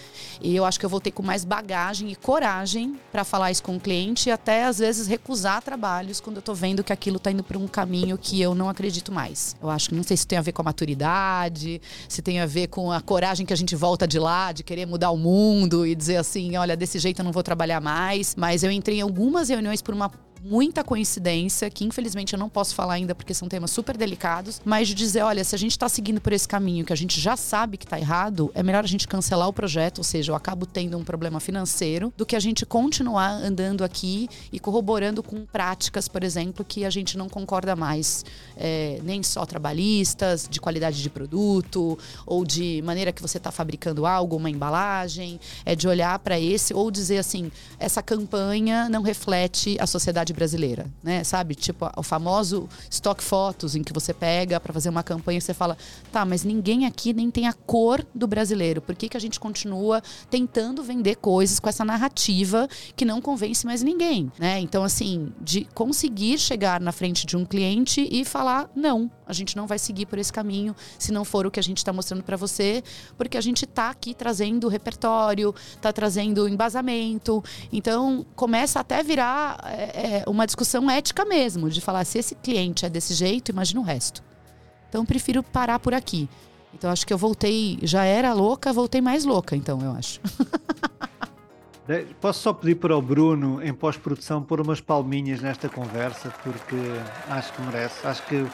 [0.41, 3.77] E eu acho que eu voltei com mais bagagem e coragem para falar isso com
[3.77, 7.31] o cliente e até às vezes recusar trabalhos quando eu estou vendo que aquilo está
[7.31, 9.57] indo para um caminho que eu não acredito mais.
[9.63, 12.47] Eu acho que não sei se tem a ver com a maturidade, se tem a
[12.47, 15.87] ver com a coragem que a gente volta de lá, de querer mudar o mundo
[15.87, 18.37] e dizer assim, olha, desse jeito eu não vou trabalhar mais.
[18.37, 20.11] Mas eu entrei em algumas reuniões por uma
[20.45, 24.89] muita coincidência, que infelizmente eu não posso falar ainda porque são temas super delicados, mas
[24.89, 27.37] de dizer, olha, se a gente está seguindo por esse caminho que a gente já
[27.37, 30.67] sabe que está errado, é melhor a gente cancelar o projeto, ou seja, eu acabo
[30.67, 36.09] tendo um problema financeiro, do que a gente continuar andando aqui e corroborando com práticas,
[36.09, 38.25] por exemplo, que a gente não concorda mais,
[38.57, 44.07] é, nem só trabalhistas, de qualidade de produto, ou de maneira que você está fabricando
[44.07, 49.77] algo, uma embalagem, é de olhar para esse, ou dizer assim, essa campanha não reflete
[49.79, 51.25] a sociedade brasileira, né?
[51.25, 51.55] Sabe?
[51.55, 55.55] Tipo, o famoso stock fotos em que você pega para fazer uma campanha e você
[55.55, 55.77] fala,
[56.11, 58.81] tá, mas ninguém aqui nem tem a cor do brasileiro.
[58.81, 63.65] Por que, que a gente continua tentando vender coisas com essa narrativa que não convence
[63.67, 64.59] mais ninguém, né?
[64.61, 69.57] Então, assim, de conseguir chegar na frente de um cliente e falar, não, a gente
[69.57, 72.23] não vai seguir por esse caminho se não for o que a gente está mostrando
[72.23, 72.83] para você,
[73.17, 77.43] porque a gente está aqui trazendo repertório, está trazendo embasamento.
[77.73, 82.35] Então, começa até a virar é, é, uma discussão ética mesmo, de falar se esse
[82.37, 84.23] cliente é desse jeito, imagina o resto.
[84.89, 86.29] Então, prefiro parar por aqui.
[86.75, 90.21] Então, acho que eu voltei, já era louca, voltei mais louca, então, eu acho.
[92.21, 96.77] Posso só pedir para o Bruno, em pós-produção, pôr umas palminhas nesta conversa, porque
[97.29, 98.07] acho que merece.
[98.07, 98.47] Acho que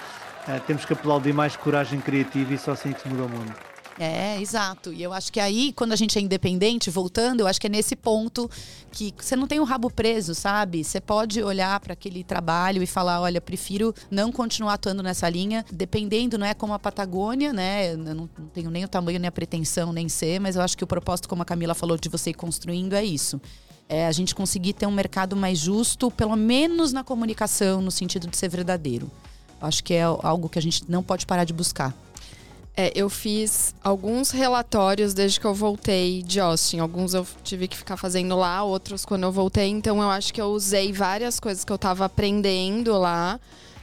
[0.48, 3.54] é, temos que aplaudir mais coragem criativa e só assim que se muda o mundo.
[3.98, 4.92] É, exato.
[4.92, 7.70] E eu acho que aí, quando a gente é independente, voltando, eu acho que é
[7.70, 8.48] nesse ponto
[8.92, 10.84] que você não tem o rabo preso, sabe?
[10.84, 15.64] Você pode olhar para aquele trabalho e falar: olha, prefiro não continuar atuando nessa linha,
[15.72, 17.92] dependendo, não é como a Patagônia, né?
[17.92, 20.78] Eu não, não tenho nem o tamanho, nem a pretensão, nem ser, mas eu acho
[20.78, 23.40] que o propósito, como a Camila falou, de você ir construindo é isso.
[23.88, 28.28] É a gente conseguir ter um mercado mais justo, pelo menos na comunicação, no sentido
[28.28, 29.10] de ser verdadeiro.
[29.60, 31.94] Acho que é algo que a gente não pode parar de buscar.
[32.76, 36.78] É, eu fiz alguns relatórios desde que eu voltei de Austin.
[36.78, 39.66] Alguns eu tive que ficar fazendo lá, outros quando eu voltei.
[39.68, 43.40] Então eu acho que eu usei várias coisas que eu estava aprendendo lá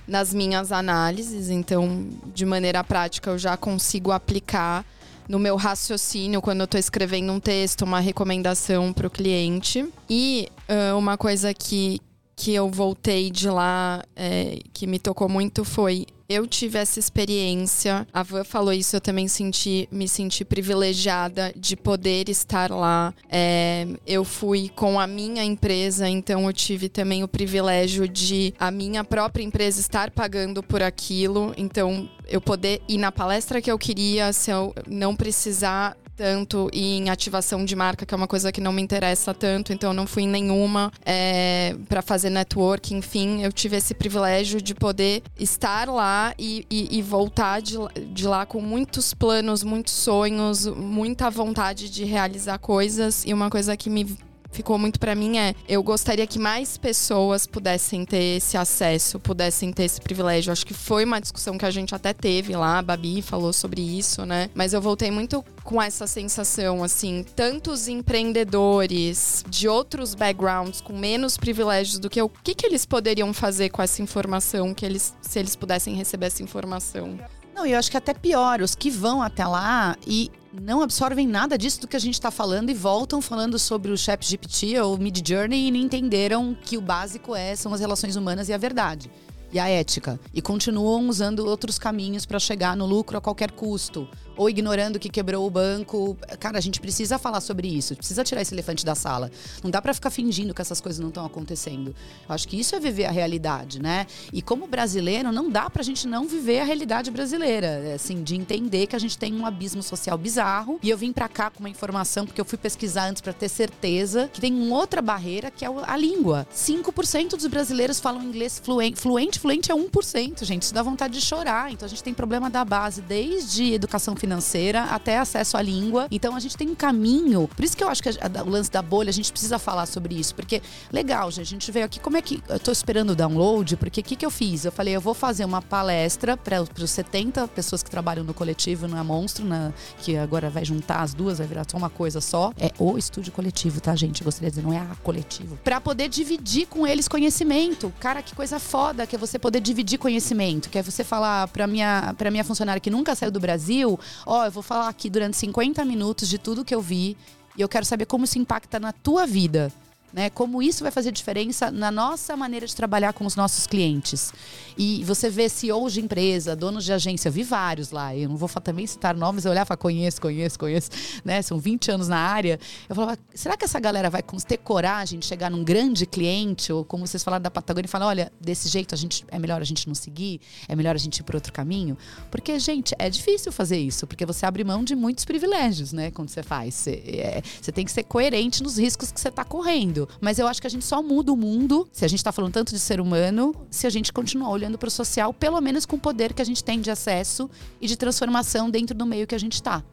[0.08, 1.50] nas minhas análises.
[1.50, 4.86] Então, de maneira prática, eu já consigo aplicar
[5.28, 9.86] no meu raciocínio quando eu estou escrevendo um texto, uma recomendação para o cliente.
[10.10, 12.00] E uh, uma coisa que,
[12.36, 18.08] que eu voltei de lá, é, que me tocou muito, foi eu tive essa experiência.
[18.12, 23.14] A Van falou isso, eu também senti, me senti privilegiada de poder estar lá.
[23.30, 28.72] É, eu fui com a minha empresa, então eu tive também o privilégio de a
[28.72, 31.54] minha própria empresa estar pagando por aquilo.
[31.56, 37.10] Então, eu poder ir na palestra que eu queria, se eu não precisar tanto em
[37.10, 40.08] ativação de marca, que é uma coisa que não me interessa tanto, então eu não
[40.08, 45.88] fui em nenhuma é, para fazer network, enfim, eu tive esse privilégio de poder estar
[45.90, 47.78] lá e, e, e voltar de,
[48.14, 53.76] de lá com muitos planos, muitos sonhos, muita vontade de realizar coisas e uma coisa
[53.76, 54.18] que me
[54.56, 59.72] ficou muito para mim é eu gostaria que mais pessoas pudessem ter esse acesso, pudessem
[59.74, 60.52] ter esse privilégio.
[60.52, 63.82] Acho que foi uma discussão que a gente até teve lá, a Babi falou sobre
[63.82, 64.50] isso, né?
[64.54, 71.38] Mas eu voltei muito com essa sensação, assim, tantos empreendedores de outros backgrounds com menos
[71.38, 75.14] privilégios do que eu, o que, que eles poderiam fazer com essa informação, que eles,
[75.22, 77.20] se eles pudessem receber essa informação?
[77.54, 80.30] Não, eu acho que até pior, os que vão até lá e
[80.62, 83.98] não absorvem nada disso do que a gente está falando e voltam falando sobre o
[83.98, 88.16] Chat GPT ou Mid Journey e não entenderam que o básico é são as relações
[88.16, 89.12] humanas e a verdade
[89.52, 90.20] e a ética.
[90.34, 95.10] E continuam usando outros caminhos para chegar no lucro a qualquer custo ou ignorando que
[95.10, 96.18] quebrou o banco.
[96.40, 99.32] Cara, a gente precisa falar sobre isso, precisa tirar esse elefante da sala.
[99.64, 101.96] Não dá para ficar fingindo que essas coisas não estão acontecendo.
[102.28, 104.08] Eu acho que isso é viver a realidade, né?
[104.34, 108.36] E como brasileiro, não dá pra gente não viver a realidade brasileira, é, assim, de
[108.36, 110.80] entender que a gente tem um abismo social bizarro.
[110.82, 113.50] E eu vim para cá com uma informação porque eu fui pesquisar antes para ter
[113.50, 116.48] certeza que tem uma outra barreira que é a língua.
[116.54, 120.64] 5% dos brasileiros falam inglês fluente, fluente, fluente é 1%, gente.
[120.64, 121.72] Isso dá vontade de chorar.
[121.72, 126.08] Então a gente tem problema da base desde educação financeira até acesso à língua.
[126.10, 127.48] Então a gente tem um caminho.
[127.56, 129.86] Por isso que eu acho que a, o lance da bolha, a gente precisa falar
[129.86, 130.34] sobre isso.
[130.34, 130.62] Porque,
[130.92, 132.00] legal, gente, a gente veio aqui.
[132.00, 132.42] Como é que.
[132.50, 134.66] Eu tô esperando o download, porque o que, que eu fiz?
[134.66, 138.88] Eu falei, eu vou fazer uma palestra para os 70 pessoas que trabalham no coletivo,
[138.88, 142.52] na Monstro, na, que agora vai juntar as duas, vai virar só uma coisa só.
[142.58, 144.22] É o estúdio coletivo, tá, gente?
[144.22, 145.58] Eu gostaria de dizer, não é a coletivo.
[145.64, 147.94] Para poder dividir com eles conhecimento.
[148.00, 150.70] Cara, que coisa foda que é você poder dividir conhecimento.
[150.70, 154.46] Que é você falar para minha, minha funcionária que nunca saiu do Brasil, ó, oh,
[154.46, 157.18] eu vou falar aqui durante 50 minutos de tudo que eu vi
[157.58, 159.72] e eu quero saber como isso impacta na tua vida
[160.16, 160.30] né?
[160.30, 164.32] Como isso vai fazer diferença na nossa maneira de trabalhar com os nossos clientes.
[164.78, 168.16] E você vê CEOs de empresa, donos de agência, eu vi vários lá.
[168.16, 170.90] Eu não vou também citar nomes, eu olhava, conheço, conheço, conheço,
[171.26, 171.42] né?
[171.42, 172.58] São 20 anos na área.
[172.88, 176.86] Eu falava, será que essa galera vai ter coragem de chegar num grande cliente, ou
[176.86, 179.66] como vocês falaram da Patagônia, e falar, olha, desse jeito a gente é melhor a
[179.66, 180.40] gente não seguir,
[180.70, 181.98] é melhor a gente ir por outro caminho?
[182.32, 186.10] Porque, gente, é difícil fazer isso, porque você abre mão de muitos privilégios, né?
[186.12, 186.74] Quando você faz.
[186.76, 190.05] Você, é, você tem que ser coerente nos riscos que você está correndo.
[190.22, 192.54] Mas eu acho que a gente só muda o mundo, se a gente está falando
[192.54, 195.96] tanto de ser humano, se a gente continuar olhando para o social, pelo menos com
[195.96, 197.50] o poder que a gente tem de acesso
[197.80, 199.84] e de transformação dentro do meio que a gente está.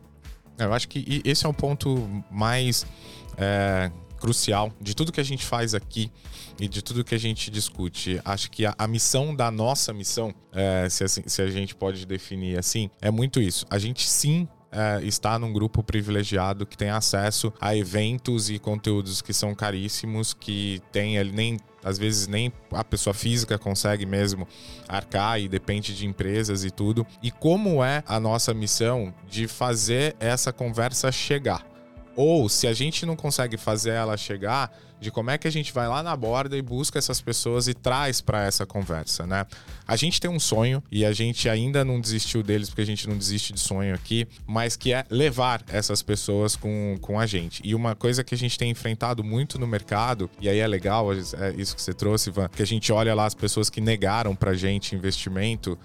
[0.59, 2.87] Eu acho que esse é o ponto mais
[3.37, 6.11] é, crucial de tudo que a gente faz aqui
[6.61, 8.21] e de tudo que a gente discute.
[8.25, 12.07] Acho que a, a missão da nossa missão, é, se, assim, se a gente pode
[12.07, 13.67] definir assim, é muito isso.
[13.69, 19.20] A gente sim é, está num grupo privilegiado que tem acesso a eventos e conteúdos
[19.20, 24.47] que são caríssimos, que tem ele nem às vezes nem a pessoa física consegue mesmo
[24.89, 27.05] arcar e depende de empresas e tudo.
[27.20, 31.72] E como é a nossa missão de fazer essa conversa chegar?
[32.15, 34.71] Ou se a gente não consegue fazer ela chegar,
[35.03, 37.75] de como é que a gente vai lá na borda e busca essas pessoas e
[37.75, 39.45] traz para essa conversa, né?
[39.87, 43.09] A gente tem um sonho e a gente ainda não desistiu deles porque a gente
[43.09, 47.61] não desiste de sonho aqui, mas que é levar essas pessoas com, com a gente.
[47.65, 51.13] E uma coisa que a gente tem enfrentado muito no mercado, e aí é legal
[51.13, 51.17] é
[51.57, 54.55] isso que você trouxe, Ivan, que a gente olha lá as pessoas que negaram pra
[54.55, 55.77] gente investimento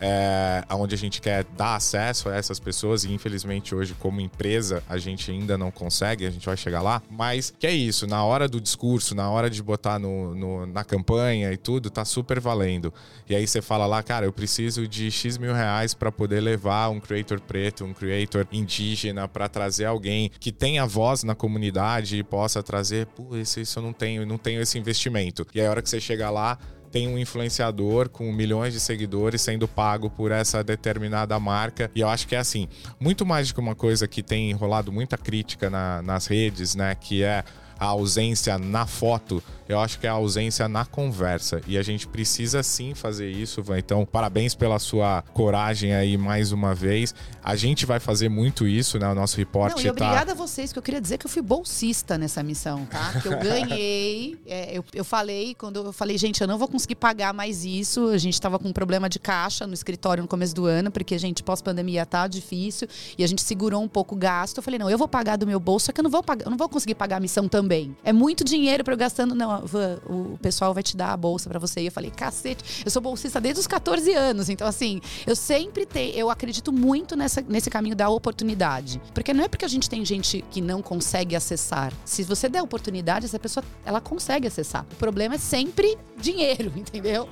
[0.00, 4.82] é, onde a gente quer dar acesso a essas pessoas e infelizmente hoje como empresa
[4.88, 8.22] a gente ainda não consegue, a gente vai chegar lá, mas que é isso, na
[8.24, 12.40] hora do discurso, na hora de botar no, no na campanha e tudo, tá super
[12.40, 12.92] valendo.
[13.28, 16.88] E aí você fala lá, cara, eu preciso de X mil reais para poder levar
[16.88, 22.22] um creator preto, um creator indígena, para trazer alguém que tenha voz na comunidade e
[22.22, 25.46] possa trazer, pô, esse, isso eu não tenho, não tenho esse investimento.
[25.54, 26.58] E aí a hora que você chega lá,
[26.90, 31.90] tem um influenciador com milhões de seguidores sendo pago por essa determinada marca.
[31.94, 32.68] E eu acho que é assim,
[32.98, 36.94] muito mais do que uma coisa que tem enrolado muita crítica na, nas redes, né?
[36.94, 37.44] Que é
[37.78, 41.60] a ausência na foto, eu acho que é a ausência na conversa.
[41.66, 43.62] E a gente precisa sim fazer isso.
[43.76, 47.14] Então, parabéns pela sua coragem aí mais uma vez.
[47.42, 49.06] A gente vai fazer muito isso, né?
[49.08, 50.06] O nosso reporte Não, e tá.
[50.06, 53.20] obrigada a vocês, que eu queria dizer que eu fui bolsista nessa missão, tá?
[53.20, 54.38] Que eu ganhei.
[54.46, 58.08] é, eu, eu falei, quando eu falei, gente, eu não vou conseguir pagar mais isso.
[58.08, 61.18] A gente tava com um problema de caixa no escritório no começo do ano, porque,
[61.18, 62.88] gente, pós-pandemia tá difícil.
[63.18, 64.58] E a gente segurou um pouco o gasto.
[64.58, 66.46] Eu falei, não, eu vou pagar do meu bolso, só que eu não vou pagar,
[66.46, 67.94] eu não vou conseguir pagar a missão também.
[68.02, 69.34] É muito dinheiro para eu gastando.
[69.34, 71.80] Não, Van, o pessoal vai te dar a bolsa para você.
[71.80, 74.48] E eu falei, cacete, eu sou bolsista desde os 14 anos.
[74.48, 79.00] Então, assim, eu sempre tenho, eu acredito muito nessa, nesse caminho da oportunidade.
[79.14, 81.92] Porque não é porque a gente tem gente que não consegue acessar.
[82.04, 84.86] Se você der oportunidade, essa pessoa, ela consegue acessar.
[84.92, 87.28] O problema é sempre dinheiro, entendeu?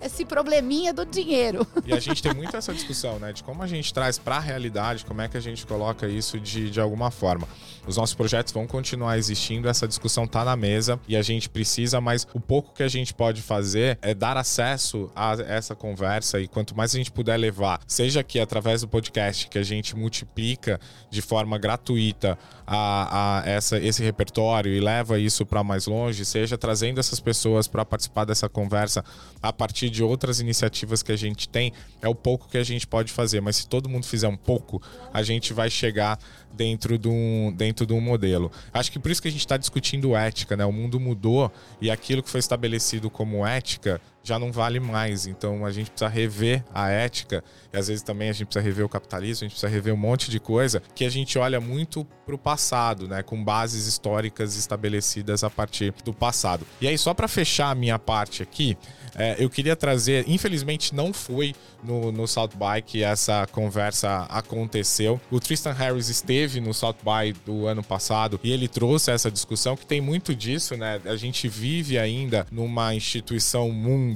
[0.00, 1.66] Esse probleminha do dinheiro.
[1.84, 3.32] E a gente tem muito essa discussão, né?
[3.32, 6.38] De como a gente traz para a realidade, como é que a gente coloca isso
[6.38, 7.48] de, de alguma forma.
[7.86, 12.00] Os nossos projetos vão continuar existindo, essa discussão tá na mesa e a gente precisa,
[12.00, 16.40] mas o pouco que a gente pode fazer é dar acesso a essa conversa.
[16.40, 19.96] E quanto mais a gente puder levar, seja aqui através do podcast, que a gente
[19.96, 26.24] multiplica de forma gratuita a, a essa, esse repertório e leva isso para mais longe,
[26.24, 29.04] seja trazendo essas pessoas para participar dessa conversa
[29.40, 32.86] a partir de outras iniciativas que a gente tem, é o pouco que a gente
[32.86, 33.40] pode fazer.
[33.40, 36.18] Mas se todo mundo fizer um pouco, a gente vai chegar
[36.52, 38.50] dentro de um, dentro de um modelo.
[38.72, 40.64] Acho que por isso que a gente está discutindo ética, né?
[40.64, 45.26] O mundo mudou e aquilo que foi estabelecido como ética já não vale mais.
[45.26, 48.84] Então a gente precisa rever a ética e às vezes também a gente precisa rever
[48.84, 52.04] o capitalismo, a gente precisa rever um monte de coisa que a gente olha muito
[52.24, 53.22] para o passado, né?
[53.22, 56.66] Com bases históricas estabelecidas a partir do passado.
[56.80, 58.76] E aí, só para fechar a minha parte aqui,
[59.14, 65.20] é, eu queria trazer, infelizmente não foi no, no South By que essa conversa aconteceu.
[65.30, 69.76] O Tristan Harris esteve no South By do ano passado e ele trouxe essa discussão
[69.76, 71.00] que tem muito disso, né?
[71.04, 74.15] A gente vive ainda numa instituição mundo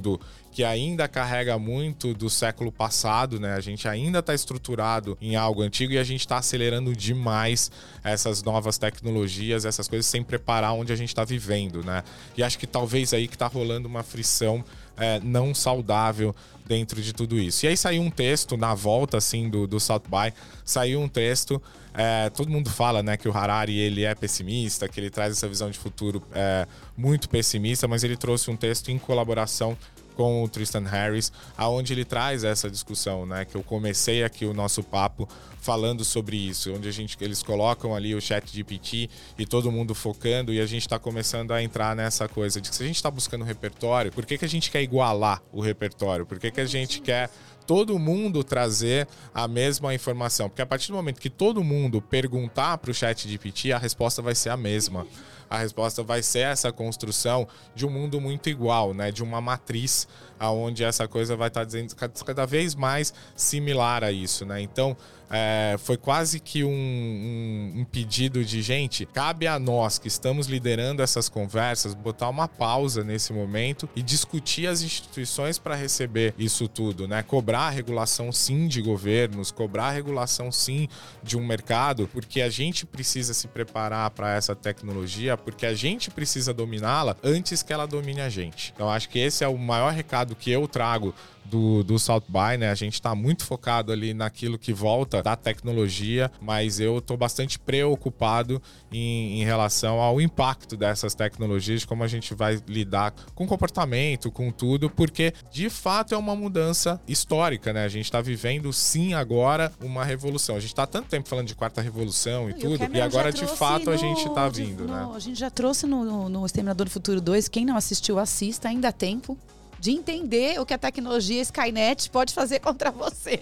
[0.51, 3.53] que ainda carrega muito do século passado, né?
[3.53, 7.71] A gente ainda está estruturado em algo antigo e a gente está acelerando demais
[8.03, 12.03] essas novas tecnologias, essas coisas sem preparar onde a gente está vivendo, né?
[12.35, 14.63] E acho que talvez aí que está rolando uma frição
[14.97, 16.35] é, não saudável
[16.65, 17.65] dentro de tudo isso.
[17.65, 20.33] E aí saiu um texto na volta assim do, do South By,
[20.63, 21.61] saiu um texto.
[21.93, 25.47] É, todo mundo fala né, que o Harari ele é pessimista, que ele traz essa
[25.47, 26.65] visão de futuro é,
[26.95, 29.77] muito pessimista, mas ele trouxe um texto em colaboração
[30.21, 33.43] com o Tristan Harris, aonde ele traz essa discussão, né?
[33.43, 35.27] Que eu comecei aqui o nosso papo
[35.59, 39.95] falando sobre isso, onde a gente eles colocam ali o chat GPT e todo mundo
[39.95, 42.97] focando e a gente está começando a entrar nessa coisa de que se a gente
[42.97, 46.23] está buscando repertório, por que, que a gente quer igualar o repertório?
[46.23, 47.27] Por que, que a gente quer
[47.65, 50.49] todo mundo trazer a mesma informação?
[50.49, 54.21] Porque a partir do momento que todo mundo perguntar para o chat GPT, a resposta
[54.21, 55.07] vai ser a mesma
[55.51, 57.45] a resposta vai ser essa construção
[57.75, 59.11] de um mundo muito igual, né?
[59.11, 60.07] De uma matriz
[60.39, 61.93] aonde essa coisa vai estar tá dizendo
[62.25, 64.61] cada vez mais similar a isso, né?
[64.61, 64.95] Então,
[65.33, 69.05] é, foi quase que um, um, um, pedido de gente.
[69.05, 74.67] Cabe a nós que estamos liderando essas conversas botar uma pausa nesse momento e discutir
[74.67, 77.23] as instituições para receber isso tudo, né?
[77.23, 80.89] Cobrar regulação sim de governos, cobrar regulação sim
[81.23, 86.09] de um mercado, porque a gente precisa se preparar para essa tecnologia, porque a gente
[86.11, 88.71] precisa dominá-la antes que ela domine a gente.
[88.75, 91.13] Então acho que esse é o maior recado que eu trago
[91.45, 92.69] do, do South By, né?
[92.69, 97.59] A gente está muito focado ali naquilo que volta da tecnologia, mas eu estou bastante
[97.59, 98.61] preocupado
[98.91, 104.51] em, em, relação ao impacto dessas tecnologias, como a gente vai lidar com comportamento, com
[104.51, 107.83] tudo, porque de fato é uma mudança histórica, né?
[107.83, 110.55] A gente está vivendo sim agora uma revolução.
[110.55, 113.45] A gente está tanto tempo falando de quarta revolução e, e tudo, e agora de
[113.45, 115.11] fato no, a gente está vindo, no, né?
[115.13, 118.69] A gente já trouxe no, no, no Exterminador do Futuro 2, quem não assistiu, assista,
[118.69, 119.37] ainda há tempo
[119.81, 123.41] de entender o que a tecnologia Skynet pode fazer contra você.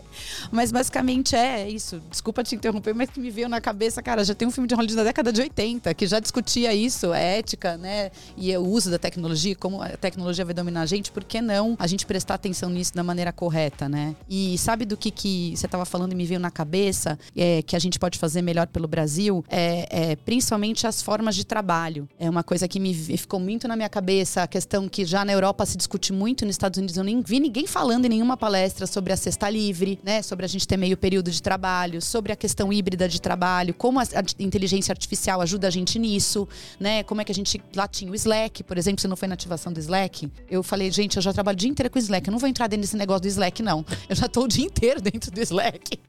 [0.50, 2.02] Mas basicamente é isso.
[2.10, 4.74] Desculpa te interromper, mas que me veio na cabeça, cara, já tem um filme de
[4.74, 8.10] Hollywood da década de 80 que já discutia isso, a ética, né?
[8.38, 11.76] E o uso da tecnologia, como a tecnologia vai dominar a gente, por que não
[11.78, 14.16] a gente prestar atenção nisso da maneira correta, né?
[14.30, 17.76] E sabe do que, que você estava falando e me veio na cabeça, é, que
[17.76, 19.44] a gente pode fazer melhor pelo Brasil?
[19.50, 22.08] É, é, principalmente as formas de trabalho.
[22.18, 25.34] É uma coisa que me ficou muito na minha cabeça, a questão que já na
[25.34, 26.96] Europa se discute muito muito nos Estados Unidos.
[26.96, 30.22] Eu nem vi ninguém falando em nenhuma palestra sobre a cesta livre, né?
[30.22, 34.00] Sobre a gente ter meio período de trabalho, sobre a questão híbrida de trabalho, como
[34.00, 34.04] a,
[34.38, 36.48] inteligência artificial ajuda a gente nisso,
[36.80, 37.02] né?
[37.04, 37.60] Como é que a gente.
[37.76, 40.30] Lá tinha o Slack, por exemplo, você não foi na ativação do Slack.
[40.50, 42.28] Eu falei, gente, eu já trabalho o dia inteiro com o Slack.
[42.28, 43.84] Eu não vou entrar dentro desse negócio do Slack, não.
[44.08, 46.00] Eu já tô o dia inteiro dentro do Slack.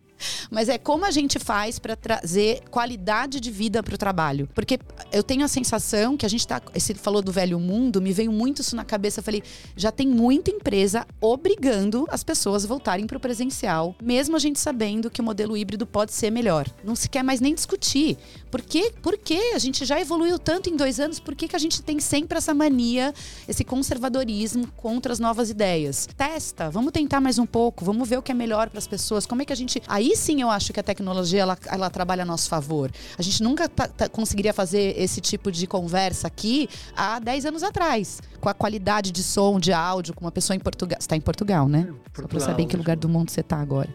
[0.50, 4.48] Mas é como a gente faz para trazer qualidade de vida para o trabalho.
[4.54, 4.78] Porque
[5.12, 6.60] eu tenho a sensação que a gente tá.
[6.74, 9.20] Você falou do velho mundo, me veio muito isso na cabeça.
[9.20, 9.42] Eu falei,
[9.76, 14.58] já tem muita empresa obrigando as pessoas a voltarem para o presencial, mesmo a gente
[14.58, 16.66] sabendo que o modelo híbrido pode ser melhor.
[16.84, 18.16] Não se quer mais nem discutir.
[18.50, 18.92] Por quê?
[19.00, 19.52] Por quê?
[19.54, 22.36] A gente já evoluiu tanto em dois anos, por que, que a gente tem sempre
[22.36, 23.14] essa mania,
[23.48, 26.08] esse conservadorismo contra as novas ideias?
[26.16, 29.24] Testa, vamos tentar mais um pouco, vamos ver o que é melhor para as pessoas.
[29.24, 29.80] Como é que a gente.
[29.86, 32.90] Aí aí sim eu acho que a tecnologia ela, ela trabalha a nosso favor.
[33.18, 37.62] A gente nunca tá, tá, conseguiria fazer esse tipo de conversa aqui há 10 anos
[37.62, 40.98] atrás, com a qualidade de som, de áudio, com uma pessoa em Portugal.
[40.98, 41.84] Você está em Portugal, né?
[42.12, 43.94] Portugal, Só para saber em que lugar do mundo você está agora.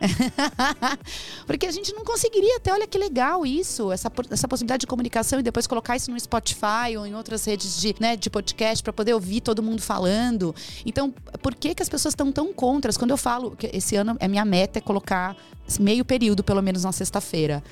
[1.46, 5.40] Porque a gente não conseguiria ter, olha que legal isso, essa, essa possibilidade de comunicação
[5.40, 8.92] e depois colocar isso no Spotify ou em outras redes de, né, de podcast para
[8.92, 10.54] poder ouvir todo mundo falando.
[10.84, 12.96] Então, por que, que as pessoas estão tão contras?
[12.96, 15.36] Quando eu falo que esse ano a minha meta é colocar
[15.80, 17.62] meio período, pelo menos na sexta-feira.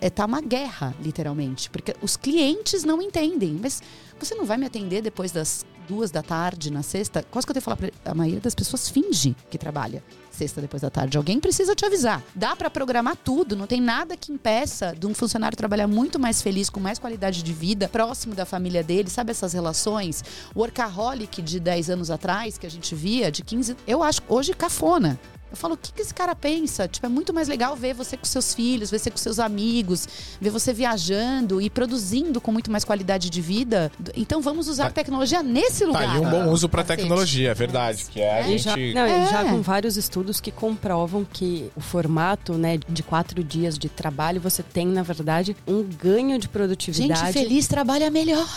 [0.00, 1.70] É, tá uma guerra, literalmente.
[1.70, 3.58] Porque os clientes não entendem.
[3.60, 3.82] Mas
[4.18, 7.22] você não vai me atender depois das duas da tarde na sexta?
[7.30, 10.60] Quase que eu tenho que falar pra a maioria das pessoas finge que trabalha sexta
[10.60, 11.16] depois da tarde.
[11.16, 12.22] Alguém precisa te avisar.
[12.34, 16.40] Dá para programar tudo, não tem nada que impeça de um funcionário trabalhar muito mais
[16.42, 20.24] feliz, com mais qualidade de vida, próximo da família dele, sabe essas relações?
[20.56, 25.18] Workaholic de 10 anos atrás que a gente via, de 15, eu acho hoje cafona.
[25.52, 26.88] Eu falo, o que, que esse cara pensa?
[26.88, 30.08] Tipo, é muito mais legal ver você com seus filhos, ver você com seus amigos,
[30.40, 33.92] ver você viajando e produzindo com muito mais qualidade de vida.
[34.16, 34.94] Então vamos usar a tá.
[34.94, 36.06] tecnologia nesse lugar.
[36.06, 38.06] Tá, e um bom uso para tecnologia, é verdade.
[38.06, 38.62] Que é a gente...
[38.62, 39.30] já, não, é.
[39.30, 44.40] já com vários estudos que comprovam que o formato né, de quatro dias de trabalho,
[44.40, 47.20] você tem, na verdade, um ganho de produtividade.
[47.20, 48.48] Gente feliz trabalha melhor.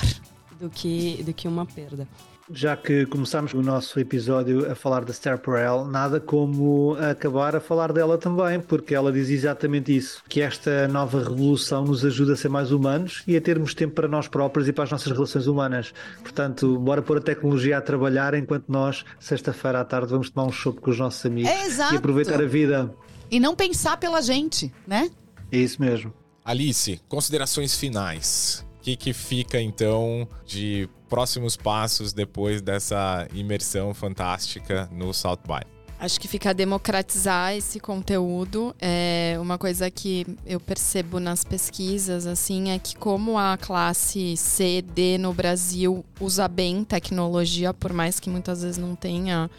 [0.58, 2.08] Do que, do que uma perda.
[2.52, 7.60] Já que começamos o nosso episódio a falar da Esther Perel, nada como acabar a
[7.60, 12.36] falar dela também, porque ela diz exatamente isso: que esta nova revolução nos ajuda a
[12.36, 15.48] ser mais humanos e a termos tempo para nós próprios e para as nossas relações
[15.48, 15.92] humanas.
[16.22, 20.52] Portanto, bora pôr a tecnologia a trabalhar enquanto nós, sexta-feira à tarde, vamos tomar um
[20.52, 22.94] chope com os nossos amigos é e aproveitar a vida.
[23.32, 25.10] E não pensar pela gente, né?
[25.52, 26.14] É isso mesmo.
[26.44, 28.64] Alice, considerações finais.
[28.78, 35.66] O que, que fica então de próximos passos depois dessa imersão fantástica no South by?
[35.98, 38.76] Acho que fica democratizar esse conteúdo.
[38.82, 44.82] É uma coisa que eu percebo nas pesquisas, assim, é que como a classe C,
[44.82, 49.50] D no Brasil usa bem tecnologia, por mais que muitas vezes não tenha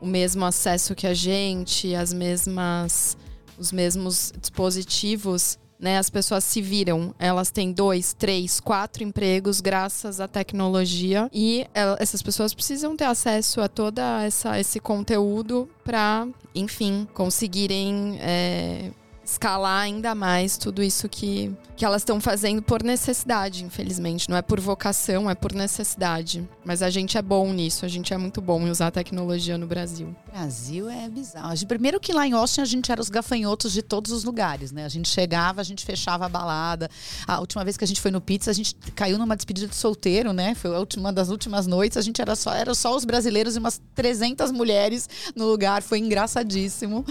[0.00, 3.16] o mesmo acesso que a gente, as mesmas,
[3.58, 5.98] os mesmos dispositivos, né?
[5.98, 11.66] As pessoas se viram, elas têm dois, três, quatro empregos graças à tecnologia e
[11.98, 18.90] essas pessoas precisam ter acesso a toda essa esse conteúdo para, enfim, conseguirem é,
[19.26, 24.30] escalar ainda mais tudo isso que, que elas estão fazendo por necessidade, infelizmente.
[24.30, 26.48] Não é por vocação, é por necessidade.
[26.64, 29.66] Mas a gente é bom nisso, a gente é muito bom em usar tecnologia no
[29.66, 30.14] Brasil.
[30.30, 31.54] Brasil é bizarro.
[31.66, 34.84] Primeiro que lá em Austin a gente era os gafanhotos de todos os lugares, né?
[34.84, 36.88] A gente chegava, a gente fechava a balada.
[37.26, 39.74] A última vez que a gente foi no Pizza, a gente caiu numa despedida de
[39.74, 40.54] solteiro, né?
[40.54, 41.98] Foi a última das últimas noites.
[41.98, 45.82] A gente era só, era só os brasileiros e umas 300 mulheres no lugar.
[45.82, 47.04] Foi engraçadíssimo.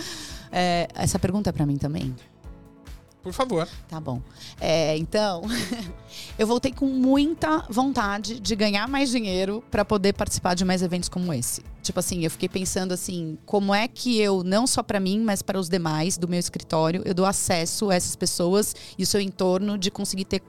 [0.58, 2.16] É, essa pergunta é para mim também?
[3.22, 3.68] Por favor.
[3.90, 4.22] Tá bom.
[4.62, 5.42] É, então,
[6.40, 11.10] eu voltei com muita vontade de ganhar mais dinheiro para poder participar de mais eventos
[11.10, 11.62] como esse.
[11.82, 15.42] Tipo assim, eu fiquei pensando assim, como é que eu, não só para mim, mas
[15.42, 19.20] para os demais do meu escritório, eu dou acesso a essas pessoas e o seu
[19.20, 20.42] entorno de conseguir ter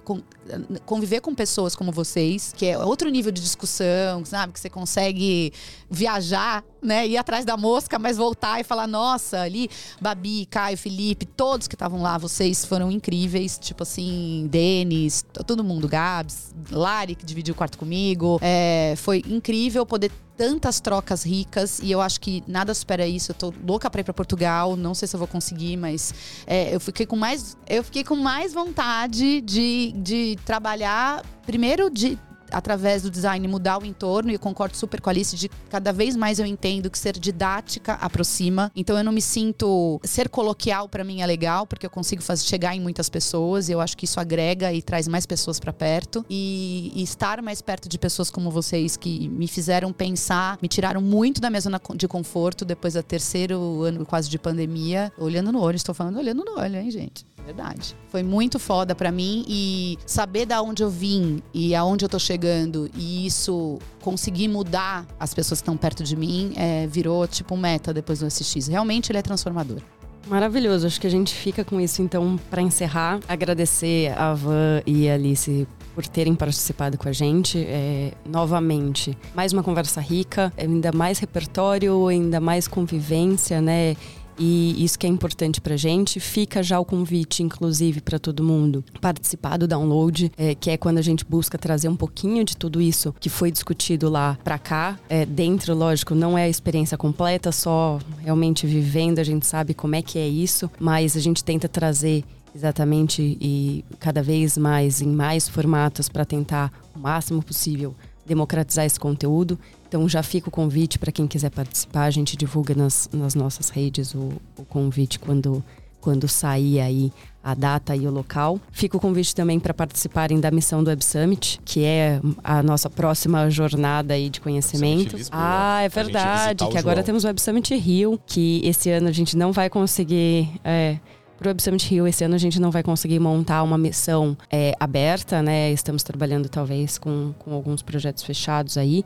[0.84, 4.52] conviver com pessoas como vocês, que é outro nível de discussão, sabe?
[4.52, 5.52] Que você consegue
[5.90, 7.06] viajar, né?
[7.06, 9.68] Ir atrás da mosca, mas voltar e falar: nossa, ali,
[10.00, 13.58] Babi, Caio, Felipe, todos que estavam lá, vocês foram incríveis.
[13.58, 18.38] Tipo assim, Denis, todo mundo, Gabs, Lari, que dividiu o quarto comigo.
[18.42, 23.32] É, foi incrível poder tantas trocas ricas e eu acho que nada supera isso.
[23.32, 26.14] Eu tô louca para ir para Portugal, não sei se eu vou conseguir, mas
[26.46, 32.18] é, eu fiquei com mais, eu fiquei com mais vontade de, de trabalhar primeiro de
[32.50, 34.30] através do design, mudar o entorno.
[34.30, 37.18] E eu concordo super com a Alice de cada vez mais eu entendo que ser
[37.18, 38.70] didática aproxima.
[38.74, 40.00] Então eu não me sinto.
[40.04, 43.68] Ser coloquial para mim é legal, porque eu consigo fazer, chegar em muitas pessoas.
[43.68, 46.24] E eu acho que isso agrega e traz mais pessoas para perto.
[46.28, 51.00] E, e estar mais perto de pessoas como vocês que me fizeram pensar, me tiraram
[51.00, 55.12] muito da minha zona de conforto depois do terceiro ano quase de pandemia.
[55.18, 57.26] Olhando no olho, estou falando olhando no olho, hein, gente?
[57.46, 57.94] Verdade.
[58.08, 62.18] Foi muito foda para mim e saber da onde eu vim e aonde eu tô
[62.18, 67.56] chegando e isso conseguir mudar as pessoas que estão perto de mim é, virou tipo
[67.56, 68.66] meta depois do SX.
[68.66, 69.80] Realmente ele é transformador.
[70.26, 70.88] Maravilhoso.
[70.88, 73.20] Acho que a gente fica com isso então para encerrar.
[73.28, 77.58] Agradecer a Van e a Alice por terem participado com a gente.
[77.58, 83.96] É, novamente, mais uma conversa rica, ainda mais repertório, ainda mais convivência, né?
[84.38, 86.20] E isso que é importante pra gente.
[86.20, 90.98] Fica já o convite, inclusive, para todo mundo participar do download, é, que é quando
[90.98, 94.98] a gente busca trazer um pouquinho de tudo isso que foi discutido lá para cá.
[95.08, 99.94] É, dentro, lógico, não é a experiência completa, só realmente vivendo, a gente sabe como
[99.94, 102.24] é que é isso, mas a gente tenta trazer
[102.54, 108.98] exatamente e cada vez mais em mais formatos para tentar o máximo possível democratizar esse
[108.98, 109.58] conteúdo.
[109.96, 112.02] Então já fica o convite para quem quiser participar.
[112.02, 115.64] A gente divulga nas, nas nossas redes o, o convite quando,
[116.02, 117.10] quando sair aí
[117.42, 118.60] a data e o local.
[118.70, 122.90] Fica o convite também para participarem da missão do Web Summit, que é a nossa
[122.90, 125.16] próxima jornada aí de conhecimento.
[125.32, 129.34] Ah, é verdade, que agora temos o Web Summit Rio, que esse ano a gente
[129.34, 130.50] não vai conseguir.
[130.62, 130.98] É,
[131.38, 134.36] para o Web Summit Rio, esse ano a gente não vai conseguir montar uma missão
[134.50, 135.70] é, aberta, né?
[135.70, 139.04] Estamos trabalhando talvez com, com alguns projetos fechados aí,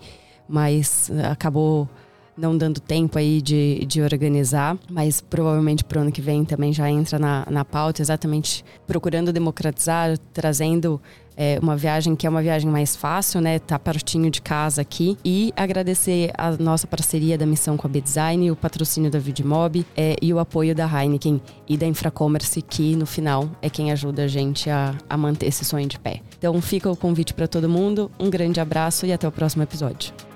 [0.51, 1.89] mas acabou
[2.37, 6.73] não dando tempo aí de, de organizar, mas provavelmente para o ano que vem também
[6.73, 11.01] já entra na, na pauta, exatamente procurando democratizar, trazendo
[11.37, 13.59] é, uma viagem que é uma viagem mais fácil, né?
[13.59, 15.17] Tá pertinho de casa aqui.
[15.25, 20.17] E agradecer a nossa parceria da missão com a B-Design, o patrocínio da Vidmob é,
[20.21, 24.29] e o apoio da Heineken e da Infracommerce, que no final é quem ajuda a
[24.29, 26.21] gente a, a manter esse sonho de pé.
[26.39, 30.30] Então fica o convite para todo mundo, um grande abraço e até o próximo episódio.